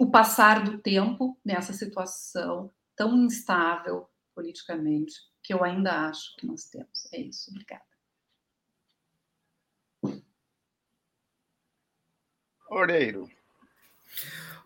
[0.00, 6.64] o passar do tempo nessa situação tão instável politicamente que eu ainda acho que nós
[6.64, 7.06] temos.
[7.12, 7.50] É isso.
[7.50, 7.95] Obrigada.
[12.68, 13.28] Oreiro.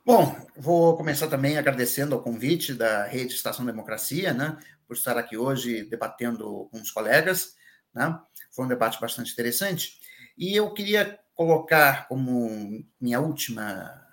[0.04, 5.36] Bom, vou começar também agradecendo ao convite da Rede Estação Democracia, né, por estar aqui
[5.36, 7.54] hoje debatendo com os colegas,
[7.94, 8.18] né?
[8.50, 10.00] Foi um debate bastante interessante.
[10.36, 14.04] E eu queria colocar como minha última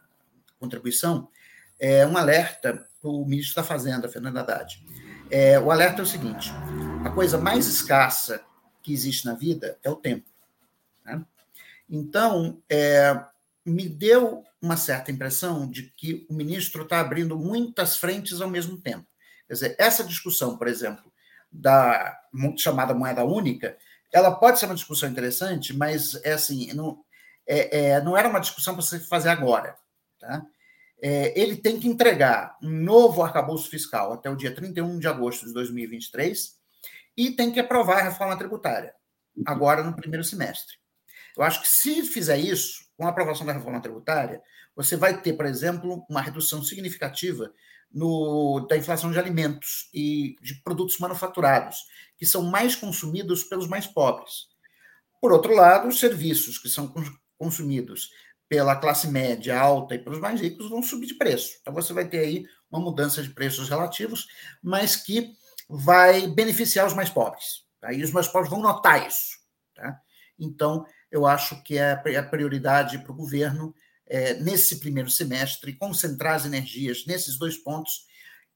[0.59, 1.29] contribuição
[1.79, 4.83] é um alerta para o ministro da Fazenda, Fernando Haddad.
[5.29, 6.51] É, o alerta é o seguinte:
[7.05, 8.43] a coisa mais escassa
[8.81, 10.29] que existe na vida é o tempo.
[11.05, 11.23] Né?
[11.89, 13.23] Então, é,
[13.69, 18.77] me deu uma certa impressão de que o ministro está abrindo muitas frentes ao mesmo
[18.77, 19.05] tempo.
[19.47, 21.11] Quer dizer, essa discussão, por exemplo,
[21.51, 22.17] da
[22.57, 23.77] chamada moeda única,
[24.11, 27.03] ela pode ser uma discussão interessante, mas é assim, não,
[27.45, 29.75] é, é, não era uma discussão para você fazer agora.
[30.19, 30.45] Tá?
[31.01, 35.45] É, ele tem que entregar um novo arcabouço fiscal até o dia 31 de agosto
[35.45, 36.55] de 2023
[37.15, 38.93] e tem que aprovar a reforma tributária,
[39.45, 40.75] agora no primeiro semestre.
[41.35, 44.41] Eu acho que se fizer isso, com a aprovação da reforma tributária,
[44.75, 47.53] você vai ter, por exemplo, uma redução significativa
[47.91, 51.85] no, da inflação de alimentos e de produtos manufaturados,
[52.17, 54.47] que são mais consumidos pelos mais pobres.
[55.21, 56.93] Por outro lado, os serviços que são
[57.37, 58.11] consumidos
[58.49, 61.57] pela classe média alta e pelos mais ricos vão subir de preço.
[61.61, 64.27] Então você vai ter aí uma mudança de preços relativos,
[64.61, 65.33] mas que
[65.69, 67.65] vai beneficiar os mais pobres.
[67.79, 67.91] Tá?
[67.93, 69.37] E os mais pobres vão notar isso.
[69.75, 69.99] Tá?
[70.39, 73.73] Então, eu acho que é a prioridade para o governo,
[74.05, 78.05] é, nesse primeiro semestre, concentrar as energias nesses dois pontos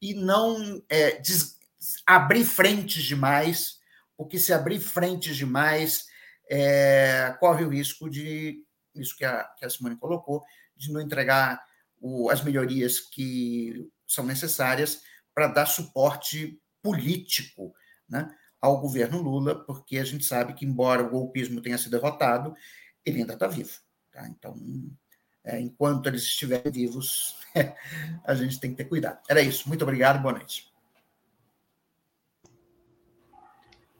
[0.02, 1.58] e não é, des,
[2.06, 3.80] abrir frentes demais,
[4.18, 6.06] porque se abrir frentes demais,
[6.50, 8.64] é, corre o risco de,
[8.96, 10.44] isso que a, que a Simone colocou,
[10.76, 11.62] de não entregar
[12.00, 15.02] o, as melhorias que são necessárias
[15.34, 17.74] para dar suporte político
[18.10, 18.30] né,
[18.62, 22.54] ao governo Lula, porque a gente sabe que, embora o golpismo tenha sido derrotado,
[23.04, 23.72] ele ainda está vivo.
[24.12, 24.28] Tá?
[24.28, 24.56] Então,
[25.44, 27.36] é, enquanto eles estiverem vivos,
[28.24, 29.20] a gente tem que ter cuidado.
[29.28, 29.68] Era isso.
[29.68, 30.22] Muito obrigado.
[30.22, 30.72] Boa noite.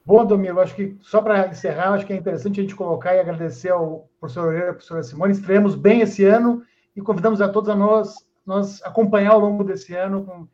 [0.06, 3.20] Bom, Domingo, acho que só para encerrar, acho que é interessante a gente colocar e
[3.20, 5.34] agradecer ao professor Oreira e à professora Simone.
[5.34, 6.64] Estreamos bem esse ano
[6.96, 10.48] e convidamos a todos a nós, nós acompanhar ao longo desse ano com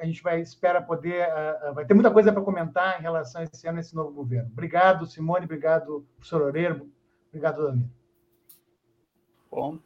[0.00, 3.44] a gente vai espera poder uh, vai ter muita coisa para comentar em relação a
[3.44, 4.50] esse ano esse novo governo.
[4.52, 6.90] Obrigado, Simone, obrigado, professor Oreiro,
[7.28, 7.90] obrigado, Dani.
[9.50, 9.78] Bom,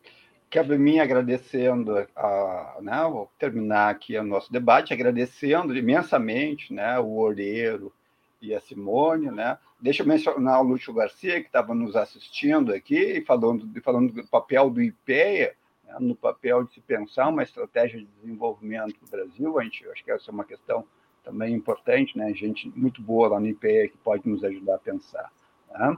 [0.57, 7.18] a mim agradecendo, a, né, vou terminar aqui o nosso debate, agradecendo imensamente né, o
[7.18, 7.92] Oreiro
[8.40, 9.59] e a Simone, né?
[9.80, 14.70] Deixa eu mencionar o Lúcio Garcia, que estava nos assistindo aqui, falando, falando do papel
[14.70, 15.55] do IPEA,
[15.89, 19.59] né, no papel de se pensar uma estratégia de desenvolvimento do Brasil.
[19.59, 20.84] A gente, acho que essa é uma questão
[21.24, 22.32] também importante, né?
[22.34, 25.30] Gente muito boa lá no IPE que pode nos ajudar a pensar.
[25.70, 25.97] Né?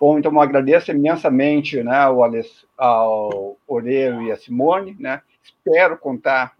[0.00, 5.22] Bom, então eu agradeço imensamente né, ao, Aless, ao Oreiro e a Simone, né?
[5.42, 6.56] Espero contar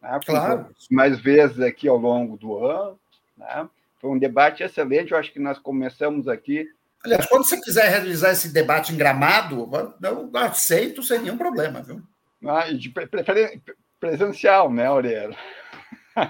[0.00, 0.66] né, claro.
[0.90, 2.98] mais vezes aqui ao longo do ano,
[3.36, 3.68] né?
[4.00, 6.66] Foi um debate excelente, eu acho que nós começamos aqui.
[7.04, 9.68] Aliás, quando você quiser realizar esse debate em gramado,
[10.02, 12.02] eu aceito sem nenhum problema, viu?
[12.46, 13.60] Ah, de preferência
[13.98, 15.36] presencial, né, Aurélio?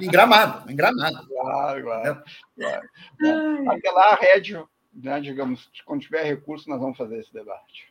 [0.00, 1.26] Em gramado, em gramado.
[1.26, 2.22] Claro, claro.
[2.56, 3.70] claro.
[3.70, 4.62] Aquela rede,
[4.92, 7.90] né, digamos, quando tiver recurso, nós vamos fazer esse debate.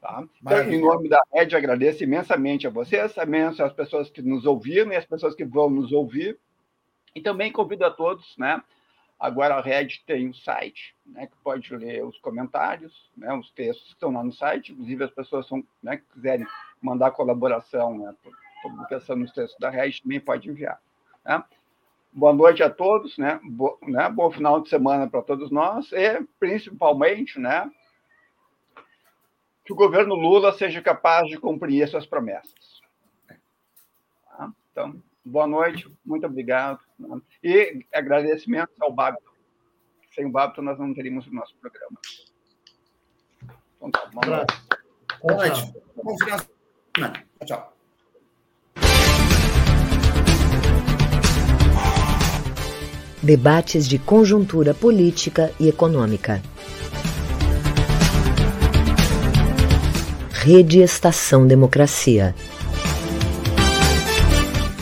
[0.00, 0.24] Tá?
[0.40, 4.92] Então, em nome da rede, agradeço imensamente a vocês, também as pessoas que nos ouviram
[4.92, 6.38] e as pessoas que vão nos ouvir.
[7.14, 8.62] E também convido a todos, né?
[9.18, 13.86] Agora a Red tem um site, né, que pode ler os comentários, né, os textos
[13.88, 16.46] que estão lá no site, inclusive as pessoas são, né, que quiserem
[16.80, 18.14] mandar colaboração, né,
[18.62, 20.80] publicação nos textos da Red, também pode enviar.
[21.24, 21.42] Né?
[22.12, 26.22] Boa noite a todos, né, Bo, né, bom final de semana para todos nós e,
[26.38, 27.70] principalmente, né,
[29.64, 32.80] que o governo Lula seja capaz de cumprir suas promessas.
[34.28, 34.52] Tá?
[34.70, 36.80] Então, boa noite, muito obrigado.
[36.98, 37.20] Né?
[37.42, 39.35] E agradecimentos ao Babito.
[40.16, 41.98] Sem o Babito, nós não teríamos o nosso programa.
[43.76, 44.54] Então, tá, boa noite.
[45.22, 45.74] Boa noite.
[46.02, 46.46] Bom final de
[46.96, 47.24] semana.
[47.44, 47.76] Tchau.
[53.22, 56.40] Debates de conjuntura política e econômica.
[60.32, 62.34] Rede Estação Democracia.